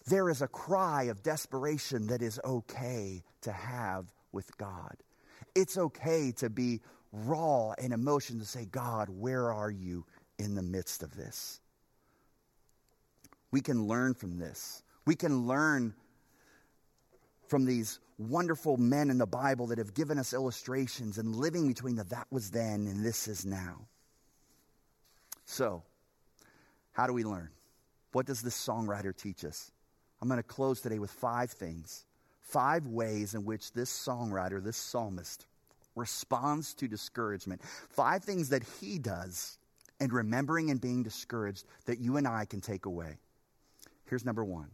There 0.07 0.29
is 0.29 0.41
a 0.41 0.47
cry 0.47 1.03
of 1.03 1.23
desperation 1.23 2.07
that 2.07 2.21
is 2.21 2.39
okay 2.43 3.23
to 3.41 3.51
have 3.51 4.05
with 4.31 4.55
God. 4.57 4.95
It's 5.55 5.77
okay 5.77 6.31
to 6.33 6.49
be 6.49 6.81
raw 7.11 7.71
in 7.73 7.91
emotion 7.91 8.39
to 8.39 8.45
say, 8.45 8.65
God, 8.65 9.09
where 9.09 9.51
are 9.51 9.71
you 9.71 10.05
in 10.37 10.53
the 10.53 10.61
midst 10.61 11.01
of 11.01 11.15
this? 11.15 11.59
We 13.51 13.61
can 13.61 13.87
learn 13.87 14.13
from 14.13 14.37
this. 14.37 14.83
We 15.05 15.15
can 15.15 15.47
learn 15.47 15.95
from 17.47 17.65
these 17.65 17.99
wonderful 18.17 18.77
men 18.77 19.09
in 19.09 19.17
the 19.17 19.25
Bible 19.25 19.67
that 19.67 19.77
have 19.77 19.93
given 19.93 20.17
us 20.19 20.33
illustrations 20.33 21.17
and 21.17 21.35
living 21.35 21.67
between 21.67 21.95
the 21.95 22.03
that 22.05 22.27
was 22.31 22.51
then 22.51 22.87
and 22.87 23.03
this 23.03 23.27
is 23.27 23.45
now. 23.45 23.87
So, 25.45 25.83
how 26.91 27.07
do 27.07 27.13
we 27.13 27.23
learn? 27.23 27.49
What 28.11 28.25
does 28.25 28.41
this 28.41 28.55
songwriter 28.55 29.15
teach 29.15 29.45
us? 29.45 29.71
I'm 30.21 30.27
going 30.27 30.39
to 30.39 30.43
close 30.43 30.81
today 30.81 30.99
with 30.99 31.11
five 31.11 31.51
things, 31.51 32.05
five 32.41 32.87
ways 32.87 33.33
in 33.33 33.45
which 33.45 33.73
this 33.73 33.89
songwriter, 33.91 34.63
this 34.63 34.77
psalmist, 34.77 35.45
responds 35.95 36.73
to 36.75 36.87
discouragement. 36.87 37.61
Five 37.89 38.23
things 38.23 38.49
that 38.49 38.63
he 38.79 38.99
does 38.99 39.57
and 39.99 40.11
remembering 40.11 40.69
and 40.69 40.79
being 40.79 41.03
discouraged 41.03 41.65
that 41.85 41.99
you 41.99 42.17
and 42.17 42.27
I 42.27 42.45
can 42.45 42.61
take 42.61 42.85
away. 42.85 43.17
Here's 44.05 44.25
number 44.25 44.43
one 44.43 44.69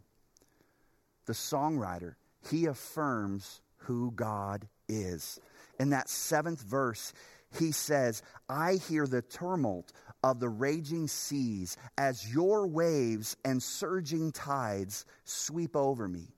the 1.26 1.32
songwriter, 1.32 2.14
he 2.50 2.66
affirms 2.66 3.60
who 3.78 4.10
God 4.12 4.66
is. 4.88 5.40
In 5.78 5.90
that 5.90 6.08
seventh 6.08 6.62
verse, 6.62 7.12
he 7.58 7.72
says, 7.72 8.22
I 8.48 8.74
hear 8.74 9.06
the 9.06 9.22
tumult 9.22 9.92
of 10.22 10.40
the 10.40 10.48
raging 10.48 11.08
seas 11.08 11.76
as 11.98 12.32
your 12.32 12.66
waves 12.66 13.36
and 13.44 13.62
surging 13.62 14.32
tides 14.32 15.04
sweep 15.24 15.76
over 15.76 16.08
me. 16.08 16.28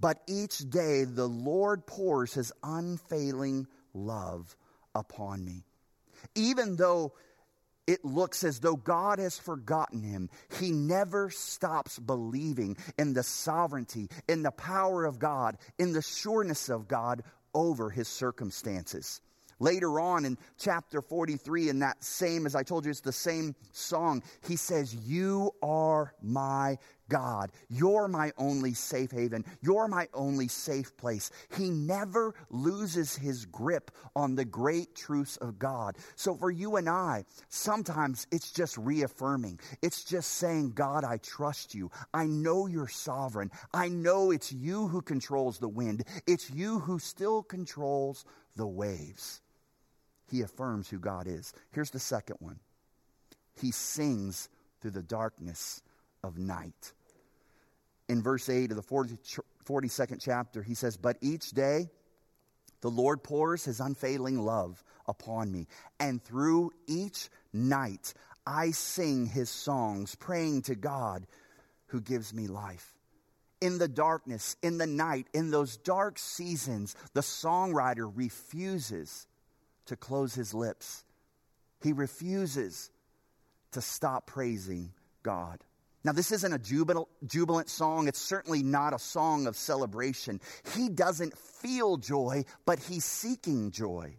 But 0.00 0.22
each 0.28 0.58
day 0.70 1.04
the 1.04 1.28
Lord 1.28 1.86
pours 1.86 2.34
his 2.34 2.52
unfailing 2.62 3.66
love 3.92 4.56
upon 4.94 5.44
me. 5.44 5.64
Even 6.34 6.76
though 6.76 7.12
it 7.88 8.04
looks 8.04 8.44
as 8.44 8.60
though 8.60 8.76
God 8.76 9.18
has 9.18 9.38
forgotten 9.38 10.02
him. 10.02 10.28
He 10.60 10.72
never 10.72 11.30
stops 11.30 11.98
believing 11.98 12.76
in 12.98 13.14
the 13.14 13.22
sovereignty, 13.22 14.10
in 14.28 14.42
the 14.42 14.50
power 14.50 15.06
of 15.06 15.18
God, 15.18 15.56
in 15.78 15.94
the 15.94 16.02
sureness 16.02 16.68
of 16.68 16.86
God 16.86 17.22
over 17.54 17.88
his 17.88 18.06
circumstances. 18.06 19.22
Later 19.60 19.98
on 20.00 20.24
in 20.24 20.38
chapter 20.58 21.00
43, 21.02 21.68
in 21.68 21.78
that 21.80 22.02
same, 22.04 22.46
as 22.46 22.54
I 22.54 22.62
told 22.62 22.84
you, 22.84 22.90
it's 22.90 23.00
the 23.00 23.12
same 23.12 23.54
song, 23.72 24.22
he 24.46 24.56
says, 24.56 24.94
You 24.94 25.52
are 25.62 26.14
my 26.22 26.78
God. 27.08 27.50
You're 27.68 28.08
my 28.08 28.32
only 28.36 28.74
safe 28.74 29.10
haven. 29.10 29.44
You're 29.60 29.88
my 29.88 30.08
only 30.14 30.48
safe 30.48 30.96
place. 30.96 31.30
He 31.56 31.70
never 31.70 32.34
loses 32.50 33.16
his 33.16 33.46
grip 33.46 33.90
on 34.14 34.34
the 34.34 34.44
great 34.44 34.94
truths 34.94 35.36
of 35.38 35.58
God. 35.58 35.96
So 36.16 36.34
for 36.34 36.50
you 36.50 36.76
and 36.76 36.88
I, 36.88 37.24
sometimes 37.48 38.26
it's 38.30 38.52
just 38.52 38.76
reaffirming. 38.76 39.58
It's 39.82 40.04
just 40.04 40.34
saying, 40.34 40.72
God, 40.72 41.04
I 41.04 41.16
trust 41.18 41.74
you. 41.74 41.90
I 42.12 42.26
know 42.26 42.66
you're 42.66 42.88
sovereign. 42.88 43.50
I 43.72 43.88
know 43.88 44.30
it's 44.30 44.52
you 44.52 44.88
who 44.88 45.00
controls 45.00 45.58
the 45.58 45.68
wind. 45.68 46.04
It's 46.26 46.50
you 46.50 46.78
who 46.78 46.98
still 46.98 47.42
controls 47.42 48.24
the 48.56 48.66
waves 48.66 49.40
he 50.30 50.42
affirms 50.42 50.88
who 50.88 50.98
God 50.98 51.26
is. 51.26 51.52
Here's 51.72 51.90
the 51.90 51.98
second 51.98 52.36
one 52.40 52.58
he 53.60 53.72
sings 53.72 54.48
through 54.80 54.92
the 54.92 55.02
darkness 55.02 55.82
of 56.22 56.38
night. 56.38 56.92
In 58.08 58.22
verse 58.22 58.48
8 58.48 58.70
of 58.70 58.76
the 58.76 58.82
40, 58.82 59.18
42nd 59.64 60.20
chapter, 60.20 60.62
he 60.62 60.74
says, 60.74 60.96
But 60.96 61.18
each 61.20 61.50
day 61.50 61.90
the 62.80 62.90
Lord 62.90 63.22
pours 63.22 63.64
his 63.64 63.80
unfailing 63.80 64.38
love 64.38 64.82
upon 65.06 65.50
me, 65.50 65.66
and 65.98 66.22
through 66.22 66.70
each 66.86 67.28
night 67.52 68.14
I 68.46 68.70
sing 68.70 69.26
his 69.26 69.50
songs, 69.50 70.14
praying 70.14 70.62
to 70.62 70.74
God 70.74 71.26
who 71.88 72.00
gives 72.00 72.32
me 72.32 72.46
life. 72.46 72.94
In 73.60 73.78
the 73.78 73.88
darkness, 73.88 74.56
in 74.62 74.78
the 74.78 74.86
night, 74.86 75.26
in 75.34 75.50
those 75.50 75.76
dark 75.76 76.18
seasons, 76.18 76.94
the 77.12 77.20
songwriter 77.20 78.10
refuses 78.14 79.26
to 79.88 79.96
close 79.96 80.34
his 80.34 80.54
lips. 80.54 81.04
He 81.82 81.92
refuses 81.92 82.90
to 83.72 83.80
stop 83.80 84.26
praising 84.26 84.92
God. 85.22 85.58
Now, 86.04 86.12
this 86.12 86.32
isn't 86.32 86.52
a 86.52 86.58
jubilant, 86.58 87.68
song. 87.68 88.08
It's 88.08 88.20
certainly 88.20 88.62
not 88.62 88.94
a 88.94 88.98
song 88.98 89.46
of 89.46 89.56
celebration. 89.56 90.40
He 90.74 90.88
doesn't 90.88 91.36
feel 91.36 91.96
joy, 91.96 92.44
but 92.64 92.78
he's 92.78 93.04
seeking 93.04 93.72
joy. 93.72 94.16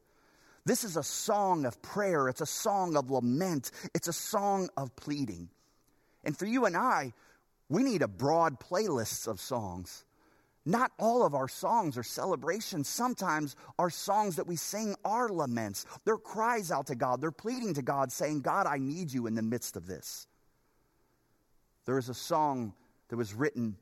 This 0.66 0.84
is 0.84 0.98
a 0.98 1.04
song 1.04 1.66
of 1.66 1.82
prayer. 1.82 2.28
It's 2.28 2.42
a 2.42 2.46
song 2.46 2.96
of 2.96 3.10
lament. 3.10 3.72
It's 3.96 4.08
a 4.08 4.14
song 4.14 4.70
of 4.78 4.96
pleading. 4.96 5.50
And 6.24 6.38
for 6.38 6.46
you 6.46 6.66
and 6.66 6.76
I, 6.76 7.14
we 7.70 7.82
need 7.82 8.02
a 8.02 8.08
broad 8.08 8.60
playlist 8.60 9.28
of 9.28 9.40
songs. 9.40 10.04
Not 10.70 10.92
all 11.00 11.26
of 11.26 11.34
our 11.34 11.48
songs 11.48 11.98
are 11.98 12.04
celebrations. 12.04 12.88
Sometimes 12.88 13.56
our 13.80 13.90
songs 13.90 14.36
that 14.36 14.46
we 14.46 14.56
sing 14.56 14.96
are 15.04 15.28
laments. 15.28 15.88
They're 16.06 16.18
cries 16.18 16.70
out 16.70 16.86
to 16.88 16.96
God. 16.96 17.22
They're 17.22 17.32
pleading 17.32 17.74
to 17.74 17.82
God, 17.82 18.12
saying, 18.12 18.42
God, 18.42 18.68
I 18.68 18.78
need 18.78 19.12
you 19.12 19.26
in 19.26 19.34
the 19.34 19.42
midst 19.42 19.78
of 19.78 19.88
this. 19.88 20.28
There 21.86 21.98
is 21.98 22.08
a 22.08 22.14
song 22.14 22.76
that 23.08 23.18
was 23.18 23.34
written 23.34 23.78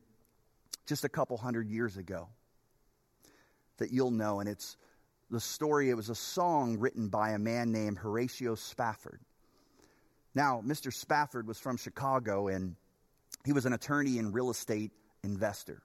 just 0.86 1.04
a 1.04 1.10
couple 1.10 1.36
hundred 1.36 1.68
years 1.68 1.98
ago 1.98 2.30
that 3.76 3.92
you'll 3.92 4.10
know, 4.10 4.40
and 4.40 4.48
it's 4.48 4.78
the 5.30 5.40
story. 5.40 5.90
It 5.90 5.94
was 5.94 6.08
a 6.08 6.14
song 6.14 6.78
written 6.78 7.08
by 7.08 7.32
a 7.32 7.38
man 7.38 7.70
named 7.70 7.98
Horatio 7.98 8.54
Spafford. 8.54 9.20
Now, 10.34 10.62
Mr. 10.64 10.90
Spafford 10.90 11.46
was 11.46 11.58
from 11.58 11.76
Chicago, 11.76 12.48
and 12.48 12.76
he 13.44 13.52
was 13.52 13.66
an 13.66 13.74
attorney 13.74 14.18
and 14.18 14.32
real 14.32 14.48
estate 14.48 14.92
investor. 15.22 15.82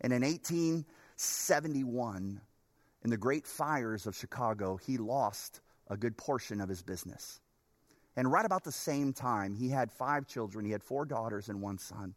And 0.00 0.12
in 0.12 0.22
1871, 0.22 2.40
in 3.04 3.10
the 3.10 3.16
great 3.16 3.46
fires 3.46 4.06
of 4.06 4.16
Chicago, 4.16 4.76
he 4.76 4.98
lost 4.98 5.60
a 5.88 5.96
good 5.96 6.16
portion 6.16 6.60
of 6.60 6.68
his 6.68 6.82
business. 6.82 7.40
And 8.16 8.30
right 8.30 8.44
about 8.44 8.64
the 8.64 8.72
same 8.72 9.12
time, 9.12 9.54
he 9.54 9.68
had 9.68 9.92
five 9.92 10.26
children. 10.26 10.64
He 10.64 10.72
had 10.72 10.82
four 10.82 11.04
daughters 11.04 11.48
and 11.48 11.62
one 11.62 11.78
son. 11.78 12.14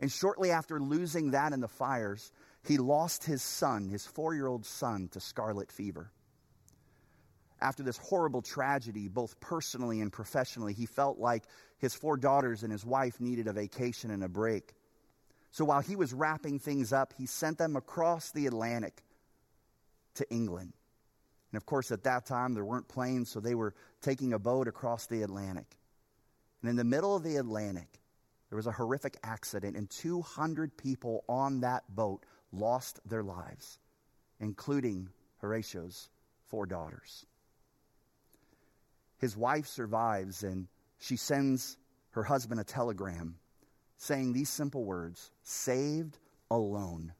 And 0.00 0.10
shortly 0.10 0.50
after 0.50 0.80
losing 0.80 1.30
that 1.30 1.52
in 1.52 1.60
the 1.60 1.68
fires, 1.68 2.32
he 2.66 2.78
lost 2.78 3.24
his 3.24 3.42
son, 3.42 3.88
his 3.88 4.06
four 4.06 4.34
year 4.34 4.46
old 4.46 4.66
son, 4.66 5.08
to 5.12 5.20
scarlet 5.20 5.70
fever. 5.70 6.10
After 7.60 7.82
this 7.82 7.98
horrible 7.98 8.42
tragedy, 8.42 9.08
both 9.08 9.38
personally 9.38 10.00
and 10.00 10.10
professionally, 10.10 10.72
he 10.72 10.86
felt 10.86 11.18
like 11.18 11.44
his 11.78 11.94
four 11.94 12.16
daughters 12.16 12.62
and 12.62 12.72
his 12.72 12.84
wife 12.84 13.20
needed 13.20 13.46
a 13.46 13.52
vacation 13.52 14.10
and 14.10 14.24
a 14.24 14.28
break. 14.28 14.74
So 15.50 15.64
while 15.64 15.80
he 15.80 15.96
was 15.96 16.12
wrapping 16.12 16.58
things 16.58 16.92
up, 16.92 17.12
he 17.16 17.26
sent 17.26 17.58
them 17.58 17.76
across 17.76 18.30
the 18.30 18.46
Atlantic 18.46 19.02
to 20.14 20.30
England. 20.30 20.72
And 21.52 21.56
of 21.56 21.66
course, 21.66 21.90
at 21.90 22.04
that 22.04 22.26
time, 22.26 22.54
there 22.54 22.64
weren't 22.64 22.88
planes, 22.88 23.30
so 23.30 23.40
they 23.40 23.56
were 23.56 23.74
taking 24.00 24.32
a 24.32 24.38
boat 24.38 24.68
across 24.68 25.06
the 25.06 25.22
Atlantic. 25.22 25.76
And 26.62 26.70
in 26.70 26.76
the 26.76 26.84
middle 26.84 27.16
of 27.16 27.24
the 27.24 27.36
Atlantic, 27.36 28.00
there 28.48 28.56
was 28.56 28.66
a 28.66 28.72
horrific 28.72 29.16
accident, 29.22 29.76
and 29.76 29.90
200 29.90 30.76
people 30.76 31.24
on 31.28 31.60
that 31.60 31.84
boat 31.88 32.24
lost 32.52 33.00
their 33.04 33.22
lives, 33.22 33.78
including 34.38 35.08
Horatio's 35.38 36.08
four 36.46 36.66
daughters. 36.66 37.26
His 39.18 39.36
wife 39.36 39.66
survives, 39.66 40.44
and 40.44 40.68
she 40.98 41.16
sends 41.16 41.76
her 42.10 42.22
husband 42.22 42.60
a 42.60 42.64
telegram 42.64 43.36
saying 44.00 44.32
these 44.32 44.48
simple 44.48 44.82
words 44.82 45.30
Saved 45.42 46.18
alone, 46.50 47.12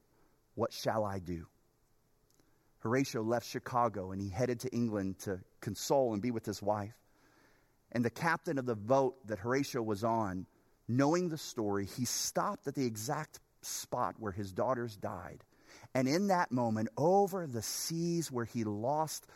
what 0.55 0.73
shall 0.73 1.05
I 1.05 1.19
do? 1.19 1.47
Horatio 2.81 3.23
left 3.23 3.47
Chicago 3.47 4.11
and 4.11 4.21
he 4.21 4.31
headed 4.31 4.61
to 4.61 4.71
England 4.71 5.19
to 5.21 5.40
console 5.61 6.14
and 6.14 6.23
be 6.23 6.31
with 6.31 6.47
his 6.47 6.62
wife. 6.62 6.95
And 7.93 8.03
the 8.05 8.11
captain 8.11 8.59
of 8.59 8.64
the 8.64 8.77
boat 8.77 9.16
that 9.27 9.40
Horatio 9.40 9.83
was 9.83 10.05
on, 10.05 10.47
knowing 10.88 11.29
the 11.29 11.37
story, 11.37 11.85
he 11.85 12.07
stopped 12.07 12.66
at 12.66 12.75
the 12.75 12.87
exact 12.87 13.40
spot 13.61 14.14
where 14.19 14.33
his 14.33 14.51
daughters 14.51 14.97
died. 14.97 15.45
And 15.95 16.09
in 16.09 16.29
that 16.29 16.51
moment, 16.51 16.88
over 16.97 17.47
the 17.47 17.62
seas 17.62 18.33
where 18.33 18.47
he 18.47 18.64
lost 18.64 19.27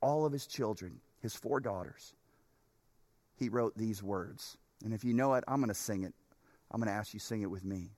all 0.00 0.24
of 0.24 0.32
his 0.32 0.46
children, 0.46 1.00
his 1.20 1.34
four 1.34 1.60
daughters, 1.60 2.14
he 3.36 3.50
wrote 3.50 3.76
these 3.76 4.02
words. 4.02 4.56
And 4.82 4.94
if 4.94 5.04
you 5.04 5.12
know 5.12 5.34
it, 5.34 5.44
I'm 5.46 5.58
going 5.58 5.68
to 5.68 5.74
sing 5.74 6.04
it. 6.04 6.14
I'm 6.70 6.80
going 6.80 6.88
to 6.88 6.94
ask 6.94 7.14
you 7.14 7.20
sing 7.20 7.42
it 7.42 7.50
with 7.50 7.64
me. 7.64 7.90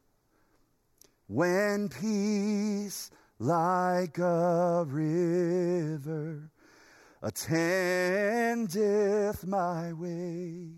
When 1.26 1.88
peace 1.88 3.10
like 3.38 4.18
a 4.18 4.84
river 4.86 6.50
attendeth 7.22 8.66
my 9.46 9.92
way, 9.92 10.70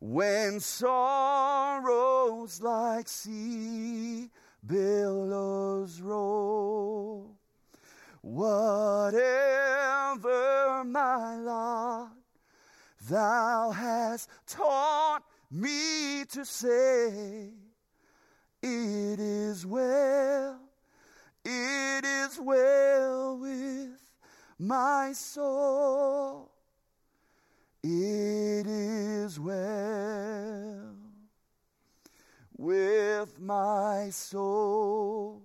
when 0.00 0.60
sorrows 0.60 2.60
like 2.60 3.08
sea 3.08 4.30
billows 4.66 6.00
roll, 6.00 7.36
whatever 8.20 9.22
my 10.84 11.36
lot, 11.36 12.12
thou 13.08 13.70
hast 13.70 14.28
taught 14.46 15.22
me 15.50 16.24
to 16.30 16.44
say, 16.44 17.50
It 18.62 19.20
is 19.20 19.66
well, 19.66 20.58
it 21.44 22.04
is 22.04 22.38
well 22.40 23.38
with 23.38 24.00
my 24.58 25.12
soul. 25.12 26.50
It 27.82 28.66
is 28.66 29.38
well 29.38 30.94
with 32.56 33.38
my 33.38 34.08
soul. 34.10 35.42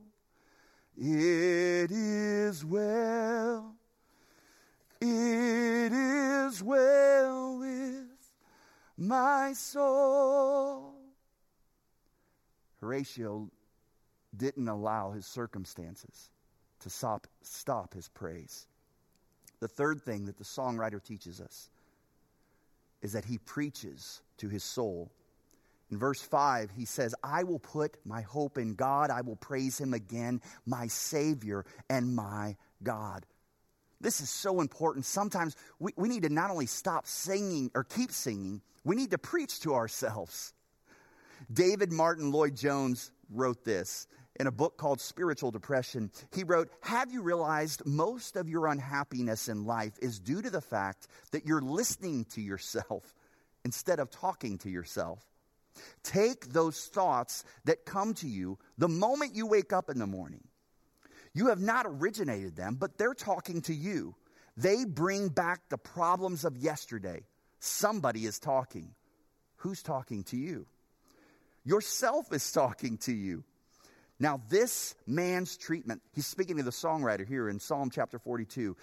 It 0.98 1.92
is 1.92 2.64
well. 2.64 3.76
It 5.02 5.92
is 5.92 6.64
well 6.64 7.58
with 7.58 7.89
my 9.00 9.54
soul. 9.54 10.94
Horatio 12.82 13.50
didn't 14.36 14.68
allow 14.68 15.12
his 15.12 15.26
circumstances 15.26 16.30
to 16.82 16.90
stop, 16.90 17.28
stop 17.42 17.94
his 17.94 18.10
praise. 18.10 18.68
The 19.60 19.68
third 19.68 20.02
thing 20.02 20.26
that 20.26 20.38
the 20.38 20.44
songwriter 20.44 21.04
teaches 21.04 21.42
us 21.42 21.70
is 23.02 23.14
that 23.14 23.26
he 23.26 23.38
preaches 23.38 24.22
to 24.38 24.50
his 24.50 24.64
soul. 24.64 25.12
In 25.92 25.98
verse 25.98 26.22
5, 26.22 26.70
he 26.72 26.86
says, 26.86 27.16
I 27.24 27.44
will 27.44 27.60
put 27.60 27.98
my 28.06 28.22
hope 28.22 28.58
in 28.58 28.76
God. 28.76 29.10
I 29.10 29.22
will 29.22 29.36
praise 29.38 29.80
him 29.80 29.94
again, 29.94 30.42
my 30.66 30.88
Savior 30.88 31.66
and 31.90 32.16
my 32.16 32.56
God. 32.84 33.26
This 34.02 34.22
is 34.22 34.30
so 34.30 34.62
important. 34.62 35.06
Sometimes 35.06 35.56
we, 35.80 35.92
we 35.98 36.08
need 36.08 36.24
to 36.24 36.30
not 36.30 36.52
only 36.52 36.66
stop 36.66 37.06
singing 37.06 37.70
or 37.76 37.84
keep 37.84 38.12
singing, 38.12 38.62
we 38.84 38.96
need 38.96 39.12
to 39.12 39.18
preach 39.18 39.60
to 39.62 39.76
ourselves. 39.76 40.54
David 41.52 41.92
Martyn 41.92 42.32
Lloyd 42.32 42.56
Jones 42.56 43.12
wrote 43.30 43.64
this 43.64 44.08
in 44.40 44.48
a 44.48 44.52
book 44.52 44.78
called 44.78 45.02
Spiritual 45.02 45.52
Depression. 45.52 46.12
He 46.34 46.44
wrote, 46.44 46.70
Have 46.82 47.12
you 47.12 47.22
realized 47.22 47.86
most 47.86 48.38
of 48.38 48.48
your 48.48 48.68
unhappiness 48.68 49.50
in 49.50 49.66
life 49.66 49.94
is 50.02 50.20
due 50.20 50.42
to 50.42 50.50
the 50.50 50.62
fact 50.62 51.08
that 51.32 51.46
you're 51.46 51.62
listening 51.62 52.26
to 52.32 52.42
yourself 52.42 53.14
instead 53.66 54.00
of 54.00 54.10
talking 54.10 54.58
to 54.60 54.70
yourself? 54.70 55.26
Take 56.04 56.48
those 56.48 56.86
thoughts 56.86 57.44
that 57.66 57.86
come 57.86 58.14
to 58.16 58.28
you 58.28 58.58
the 58.78 58.90
moment 58.90 59.36
you 59.36 59.46
wake 59.46 59.74
up 59.74 59.90
in 59.90 60.00
the 60.00 60.08
morning. 60.08 60.49
You 61.34 61.48
have 61.48 61.60
not 61.60 61.86
originated 61.88 62.56
them, 62.56 62.76
but 62.76 62.98
they're 62.98 63.14
talking 63.14 63.62
to 63.64 63.74
you. 63.74 64.16
They 64.58 64.86
bring 64.86 65.30
back 65.30 65.62
the 65.70 65.78
problems 65.78 66.44
of 66.44 66.58
yesterday. 66.58 67.26
Somebody 67.60 68.26
is 68.26 68.40
talking. 68.40 68.94
Who's 69.58 69.82
talking 69.82 70.24
to 70.26 70.38
you? 70.38 70.66
Yourself 71.64 72.34
is 72.34 72.52
talking 72.52 72.98
to 73.00 73.14
you. 73.14 73.44
Now, 74.20 74.42
this 74.50 74.96
man's 75.08 75.56
treatment, 75.56 76.02
he's 76.14 76.28
speaking 76.28 76.58
to 76.58 76.64
the 76.64 76.72
songwriter 76.72 77.26
here 77.26 77.48
in 77.48 77.60
Psalm 77.60 77.90
chapter 77.90 78.20
42. 78.20 78.76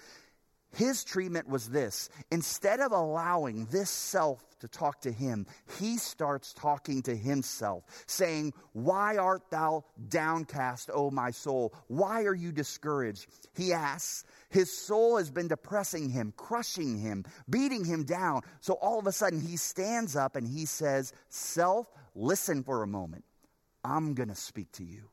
His 0.73 1.03
treatment 1.03 1.47
was 1.47 1.69
this 1.69 2.09
instead 2.29 2.79
of 2.81 2.91
allowing 2.91 3.65
this 3.65 3.89
self 3.89 4.43
to 4.59 4.67
talk 4.67 5.01
to 5.01 5.11
him, 5.11 5.45
he 5.79 5.97
starts 5.97 6.53
talking 6.53 7.01
to 7.03 7.15
himself, 7.15 7.83
saying, 8.05 8.53
Why 8.73 9.17
art 9.17 9.49
thou 9.49 9.85
downcast, 10.09 10.89
O 10.93 11.09
my 11.09 11.31
soul? 11.31 11.73
Why 11.87 12.23
are 12.23 12.35
you 12.35 12.51
discouraged? 12.51 13.27
He 13.55 13.73
asks. 13.73 14.23
His 14.49 14.71
soul 14.71 15.17
has 15.17 15.29
been 15.29 15.47
depressing 15.47 16.09
him, 16.09 16.33
crushing 16.37 16.97
him, 16.97 17.25
beating 17.49 17.85
him 17.85 18.03
down. 18.03 18.41
So 18.61 18.73
all 18.73 18.99
of 18.99 19.07
a 19.07 19.11
sudden, 19.11 19.41
he 19.41 19.57
stands 19.57 20.15
up 20.15 20.35
and 20.35 20.47
he 20.47 20.65
says, 20.65 21.13
Self, 21.29 21.87
listen 22.15 22.63
for 22.63 22.83
a 22.83 22.87
moment. 22.87 23.25
I'm 23.83 24.13
going 24.13 24.29
to 24.29 24.35
speak 24.35 24.71
to 24.73 24.83
you. 24.83 25.09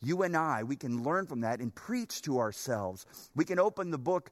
You 0.00 0.22
and 0.22 0.36
I, 0.36 0.62
we 0.64 0.76
can 0.76 1.02
learn 1.02 1.26
from 1.26 1.40
that 1.40 1.60
and 1.60 1.74
preach 1.74 2.22
to 2.22 2.38
ourselves. 2.38 3.06
We 3.34 3.44
can 3.46 3.58
open 3.58 3.90
the 3.90 3.98
book 3.98 4.30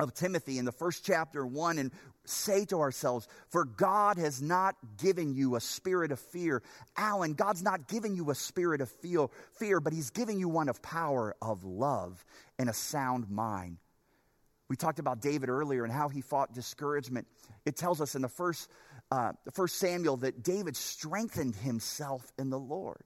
of 0.00 0.14
Timothy 0.14 0.58
in 0.58 0.64
the 0.64 0.72
first 0.72 1.04
chapter 1.04 1.46
1 1.46 1.78
and 1.78 1.92
say 2.24 2.64
to 2.66 2.80
ourselves, 2.80 3.28
For 3.50 3.64
God 3.64 4.18
has 4.18 4.42
not 4.42 4.76
given 4.98 5.34
you 5.34 5.56
a 5.56 5.60
spirit 5.60 6.12
of 6.12 6.18
fear. 6.18 6.62
Alan, 6.96 7.34
God's 7.34 7.62
not 7.62 7.88
given 7.88 8.14
you 8.14 8.30
a 8.30 8.34
spirit 8.34 8.80
of 8.80 8.90
fear, 8.90 9.80
but 9.80 9.92
He's 9.92 10.10
giving 10.10 10.38
you 10.38 10.48
one 10.48 10.68
of 10.68 10.82
power, 10.82 11.34
of 11.40 11.64
love, 11.64 12.24
and 12.58 12.68
a 12.68 12.74
sound 12.74 13.30
mind. 13.30 13.78
We 14.72 14.76
talked 14.76 14.98
about 14.98 15.20
David 15.20 15.50
earlier 15.50 15.84
and 15.84 15.92
how 15.92 16.08
he 16.08 16.22
fought 16.22 16.54
discouragement. 16.54 17.26
It 17.66 17.76
tells 17.76 18.00
us 18.00 18.14
in 18.14 18.22
the 18.22 18.28
first, 18.30 18.70
uh, 19.10 19.32
the 19.44 19.50
first 19.50 19.76
Samuel 19.76 20.16
that 20.18 20.42
David 20.42 20.76
strengthened 20.76 21.54
himself 21.56 22.32
in 22.38 22.48
the 22.48 22.58
Lord. 22.58 23.04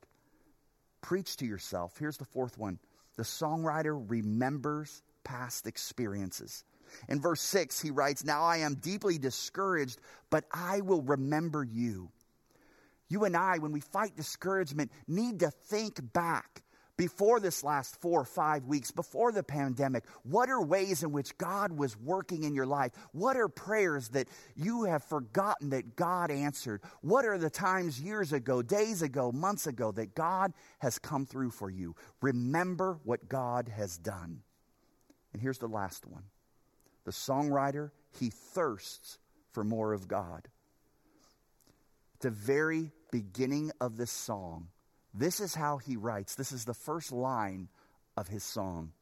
Preach 1.00 1.36
to 1.38 1.44
yourself. 1.44 1.96
Here's 1.98 2.18
the 2.18 2.24
fourth 2.24 2.56
one 2.56 2.78
the 3.16 3.24
songwriter 3.24 4.00
remembers 4.08 5.02
past 5.24 5.66
experiences. 5.66 6.62
In 7.08 7.20
verse 7.20 7.40
6, 7.40 7.80
he 7.80 7.90
writes, 7.90 8.24
Now 8.24 8.42
I 8.42 8.58
am 8.58 8.74
deeply 8.74 9.18
discouraged, 9.18 9.98
but 10.30 10.44
I 10.52 10.80
will 10.80 11.02
remember 11.02 11.64
you. 11.64 12.10
You 13.08 13.24
and 13.24 13.36
I, 13.36 13.58
when 13.58 13.72
we 13.72 13.80
fight 13.80 14.16
discouragement, 14.16 14.90
need 15.06 15.40
to 15.40 15.50
think 15.50 16.00
back 16.12 16.62
before 16.96 17.40
this 17.40 17.62
last 17.62 18.00
four 18.00 18.20
or 18.20 18.24
five 18.24 18.64
weeks, 18.64 18.90
before 18.90 19.32
the 19.32 19.42
pandemic, 19.42 20.04
what 20.22 20.48
are 20.48 20.62
ways 20.62 21.02
in 21.02 21.12
which 21.12 21.36
God 21.36 21.72
was 21.72 21.96
working 21.98 22.44
in 22.44 22.54
your 22.54 22.66
life? 22.66 22.92
What 23.12 23.36
are 23.36 23.48
prayers 23.48 24.08
that 24.10 24.28
you 24.54 24.84
have 24.84 25.04
forgotten 25.04 25.70
that 25.70 25.96
God 25.96 26.30
answered? 26.30 26.82
What 27.02 27.24
are 27.24 27.38
the 27.38 27.50
times 27.50 28.00
years 28.00 28.32
ago, 28.32 28.62
days 28.62 29.02
ago, 29.02 29.30
months 29.30 29.66
ago 29.66 29.92
that 29.92 30.14
God 30.14 30.52
has 30.78 30.98
come 30.98 31.26
through 31.26 31.50
for 31.50 31.70
you? 31.70 31.94
Remember 32.22 32.98
what 33.04 33.28
God 33.28 33.68
has 33.68 33.98
done. 33.98 34.42
And 35.32 35.42
here's 35.42 35.58
the 35.58 35.68
last 35.68 36.06
one 36.06 36.24
the 37.06 37.12
songwriter, 37.12 37.92
he 38.18 38.30
thirsts 38.30 39.18
for 39.52 39.64
more 39.64 39.94
of 39.94 40.08
God. 40.08 40.48
At 42.16 42.20
the 42.20 42.30
very 42.30 42.90
beginning 43.10 43.70
of 43.80 43.96
this 43.96 44.10
song, 44.10 44.68
this 45.14 45.40
is 45.40 45.54
how 45.54 45.78
he 45.78 45.96
writes. 45.96 46.34
This 46.34 46.52
is 46.52 46.64
the 46.64 46.74
first 46.74 47.12
line 47.12 47.68
of 48.16 48.28
his 48.28 48.42
song. 48.42 48.92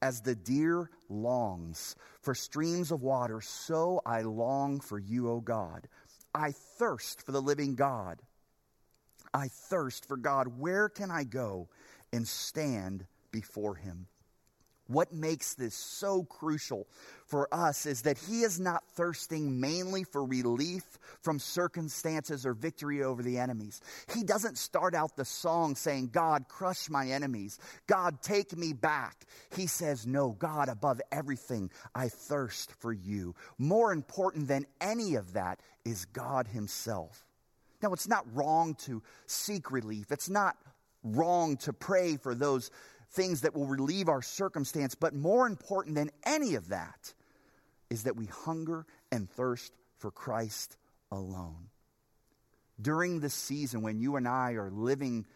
As 0.00 0.22
the 0.22 0.34
deer 0.34 0.90
longs 1.08 1.94
for 2.22 2.34
streams 2.34 2.90
of 2.90 3.02
water, 3.02 3.40
so 3.40 4.00
I 4.04 4.22
long 4.22 4.80
for 4.80 4.98
you, 4.98 5.30
O 5.30 5.40
God. 5.40 5.86
I 6.34 6.52
thirst 6.52 7.24
for 7.24 7.32
the 7.32 7.42
living 7.42 7.74
God. 7.74 8.20
I 9.34 9.48
thirst 9.48 10.08
for 10.08 10.16
God. 10.16 10.58
Where 10.58 10.88
can 10.88 11.10
I 11.10 11.24
go 11.24 11.68
and 12.12 12.26
stand 12.26 13.06
before 13.30 13.74
him? 13.74 14.06
What 14.92 15.12
makes 15.12 15.54
this 15.54 15.74
so 15.74 16.24
crucial 16.24 16.86
for 17.26 17.52
us 17.52 17.86
is 17.86 18.02
that 18.02 18.18
he 18.18 18.42
is 18.42 18.60
not 18.60 18.84
thirsting 18.94 19.60
mainly 19.60 20.04
for 20.04 20.24
relief 20.24 20.84
from 21.22 21.38
circumstances 21.38 22.44
or 22.44 22.52
victory 22.52 23.02
over 23.02 23.22
the 23.22 23.38
enemies. 23.38 23.80
He 24.14 24.22
doesn't 24.22 24.58
start 24.58 24.94
out 24.94 25.16
the 25.16 25.24
song 25.24 25.74
saying, 25.74 26.10
God, 26.12 26.46
crush 26.48 26.90
my 26.90 27.08
enemies. 27.08 27.58
God, 27.86 28.22
take 28.22 28.56
me 28.56 28.72
back. 28.72 29.24
He 29.56 29.66
says, 29.66 30.06
No, 30.06 30.30
God, 30.30 30.68
above 30.68 31.00
everything, 31.10 31.70
I 31.94 32.08
thirst 32.08 32.72
for 32.80 32.92
you. 32.92 33.34
More 33.58 33.92
important 33.92 34.48
than 34.48 34.66
any 34.80 35.14
of 35.14 35.32
that 35.32 35.60
is 35.84 36.04
God 36.06 36.46
Himself. 36.48 37.24
Now, 37.82 37.92
it's 37.92 38.08
not 38.08 38.26
wrong 38.32 38.74
to 38.86 39.02
seek 39.26 39.70
relief. 39.72 40.12
It's 40.12 40.30
not 40.30 40.56
wrong 41.02 41.56
to 41.58 41.72
pray 41.72 42.16
for 42.16 42.34
those 42.34 42.70
things 43.12 43.42
that 43.42 43.54
will 43.54 43.66
relieve 43.66 44.08
our 44.08 44.22
circumstance. 44.22 44.94
But 44.94 45.14
more 45.14 45.46
important 45.46 45.94
than 45.94 46.10
any 46.24 46.54
of 46.54 46.68
that 46.68 47.12
is 47.90 48.04
that 48.04 48.16
we 48.16 48.26
hunger 48.26 48.86
and 49.10 49.30
thirst 49.30 49.72
for 49.98 50.10
Christ 50.10 50.76
alone. 51.10 51.68
During 52.80 53.20
this 53.20 53.34
season 53.34 53.82
when 53.82 54.00
you 54.00 54.16
and 54.16 54.26
I 54.26 54.52
are 54.52 54.70
living 54.70 55.26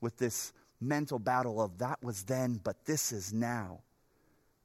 with 0.00 0.16
this 0.16 0.52
mental 0.80 1.18
battle 1.18 1.60
of 1.60 1.78
that 1.78 2.02
was 2.02 2.24
then, 2.24 2.60
but 2.62 2.84
this 2.84 3.12
is 3.12 3.32
now, 3.32 3.80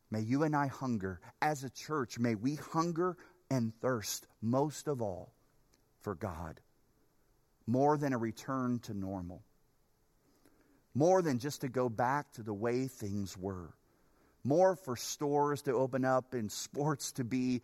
may 0.09 0.21
you 0.21 0.43
and 0.43 0.55
I 0.55 0.67
hunger 0.67 1.19
as 1.41 1.63
a 1.63 1.69
church, 1.69 2.19
may 2.19 2.35
we 2.35 2.55
hunger 2.55 3.17
and 3.49 3.73
thirst 3.81 4.27
most 4.41 4.87
of 4.87 5.01
all 5.01 5.33
for 5.99 6.15
God, 6.15 6.59
more 7.67 7.97
than 7.97 8.13
a 8.13 8.17
return 8.17 8.79
to 8.79 8.93
normal 8.93 9.43
more 10.93 11.21
than 11.21 11.39
just 11.39 11.61
to 11.61 11.69
go 11.69 11.89
back 11.89 12.31
to 12.33 12.43
the 12.43 12.53
way 12.53 12.87
things 12.87 13.37
were. 13.37 13.73
More 14.43 14.75
for 14.75 14.95
stores 14.95 15.61
to 15.63 15.73
open 15.73 16.03
up 16.03 16.33
and 16.33 16.51
sports 16.51 17.11
to 17.13 17.23
be 17.23 17.61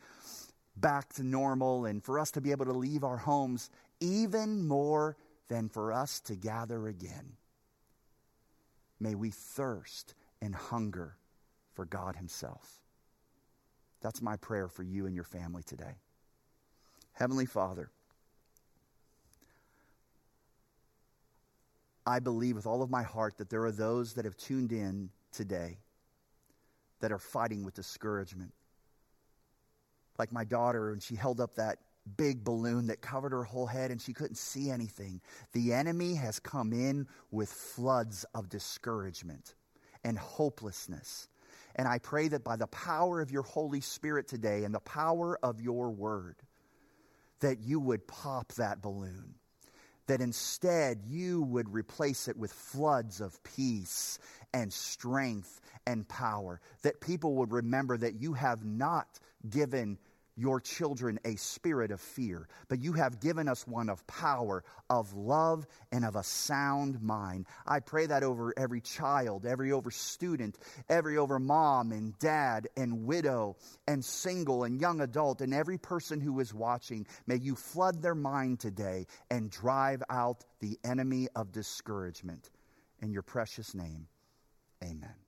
back 0.76 1.14
to 1.14 1.24
normal 1.24 1.86
and 1.86 2.04
for 2.04 2.20
us 2.20 2.32
to 2.32 2.42
be 2.42 2.52
able 2.52 2.66
to 2.66 2.74
leave 2.74 3.04
our 3.04 3.18
homes, 3.18 3.70
even 4.00 4.68
more 4.68 5.18
than 5.48 5.70
for 5.70 5.92
us 5.92 6.20
to 6.22 6.36
gather 6.36 6.88
again. 6.88 7.34
May 9.00 9.16
we 9.16 9.32
thirst 9.32 10.14
and 10.42 10.54
hunger 10.54 11.16
for 11.74 11.86
God 11.86 12.16
Himself. 12.16 12.82
That's 14.02 14.22
my 14.22 14.38
prayer 14.38 14.68
for 14.68 14.84
you 14.84 15.06
and 15.06 15.16
your 15.16 15.24
family 15.24 15.64
today. 15.64 15.96
Heavenly 17.14 17.46
Father, 17.46 17.90
I 22.08 22.20
believe 22.20 22.56
with 22.56 22.66
all 22.66 22.82
of 22.82 22.90
my 22.90 23.04
heart 23.04 23.38
that 23.38 23.50
there 23.50 23.66
are 23.66 23.72
those 23.72 24.14
that 24.14 24.24
have 24.24 24.38
tuned 24.38 24.72
in 24.72 25.10
today 25.34 25.80
that 27.02 27.12
are 27.12 27.20
fighting 27.20 27.66
with 27.66 27.74
discouragement. 27.74 28.54
Like 30.18 30.32
my 30.32 30.46
daughter, 30.46 30.94
and 30.94 31.04
she 31.04 31.16
held 31.16 31.42
up 31.42 31.56
that 31.56 31.80
big 32.16 32.46
balloon 32.46 32.88
that 32.88 33.02
covered 33.02 33.34
her 33.34 33.44
whole 33.44 33.66
head 33.66 33.92
and 33.92 34.02
she 34.02 34.14
couldn't 34.14 34.38
see 34.38 34.72
anything. 34.72 35.20
The 35.52 35.74
enemy 35.74 36.16
has 36.16 36.40
come 36.40 36.72
in 36.72 37.08
with 37.30 37.52
floods 37.52 38.26
of 38.34 38.48
discouragement 38.48 39.54
and 40.06 40.18
hopelessness. 40.18 41.28
And 41.76 41.90
I 41.90 42.00
pray 42.00 42.30
that 42.30 42.46
by 42.46 42.56
the 42.56 42.68
power 42.68 43.20
of 43.20 43.32
your 43.32 43.44
Holy 43.44 43.82
Spirit 43.82 44.30
today 44.30 44.64
and 44.64 44.74
the 44.74 44.80
power 44.80 45.38
of 45.44 45.60
your 45.60 45.92
word, 45.92 46.38
that 47.42 47.60
you 47.60 47.82
would 47.82 48.08
pop 48.08 48.54
that 48.54 48.82
balloon 48.82 49.36
that 50.08 50.22
instead 50.22 51.02
you 51.06 51.42
would 51.44 51.72
replace 51.74 52.28
it 52.28 52.38
with 52.38 52.52
floods 52.52 53.22
of 53.22 53.42
peace 53.44 54.20
and 54.54 54.72
strength 54.72 55.62
and 55.86 56.08
power. 56.08 56.60
That 56.82 57.02
people 57.02 57.36
would 57.36 57.52
remember 57.52 57.98
that 57.98 58.22
you 58.22 58.34
have 58.34 58.66
not 58.66 59.08
given 59.50 59.98
your 60.38 60.62
children 60.62 61.20
a 61.26 61.36
spirit 61.36 61.92
of 61.92 62.00
fear, 62.00 62.48
but 62.70 62.80
you 62.80 62.94
have 62.94 63.20
given 63.20 63.48
us 63.48 63.68
one 63.68 63.90
of 63.90 64.06
power, 64.08 64.64
of 64.90 65.14
love, 65.14 65.66
and 65.92 66.06
of 66.06 66.16
a 66.16 66.24
sound 66.24 67.02
mind. 67.02 67.48
I 67.66 67.80
pray 67.80 68.06
that 68.06 68.24
over 68.24 68.54
every 68.56 68.80
child, 68.80 69.46
every 69.46 69.72
over 69.72 69.92
student, 69.92 70.58
every 70.88 71.18
over 71.18 71.40
mom 71.40 71.92
and 71.92 72.18
dad 72.20 72.68
and 72.78 73.06
widow 73.06 73.58
and 73.88 74.06
single 74.06 74.64
and 74.64 74.80
young 74.80 75.02
adult, 75.02 75.42
and 75.42 75.54
every 75.54 75.78
person 75.78 76.22
who 76.22 76.40
is 76.40 76.54
watching. 76.54 77.08
May 77.26 77.38
you 77.38 77.56
flood 77.56 78.02
their 78.02 78.16
mind 78.16 78.60
today 78.60 79.08
and 79.32 79.50
drive 79.50 80.04
out 80.10 80.46
the 80.60 80.78
enemy 80.84 81.28
of 81.36 81.52
discouragement. 81.52 82.50
In 83.02 83.12
your 83.12 83.24
precious 83.24 83.74
name, 83.74 84.08
amen. 84.84 85.27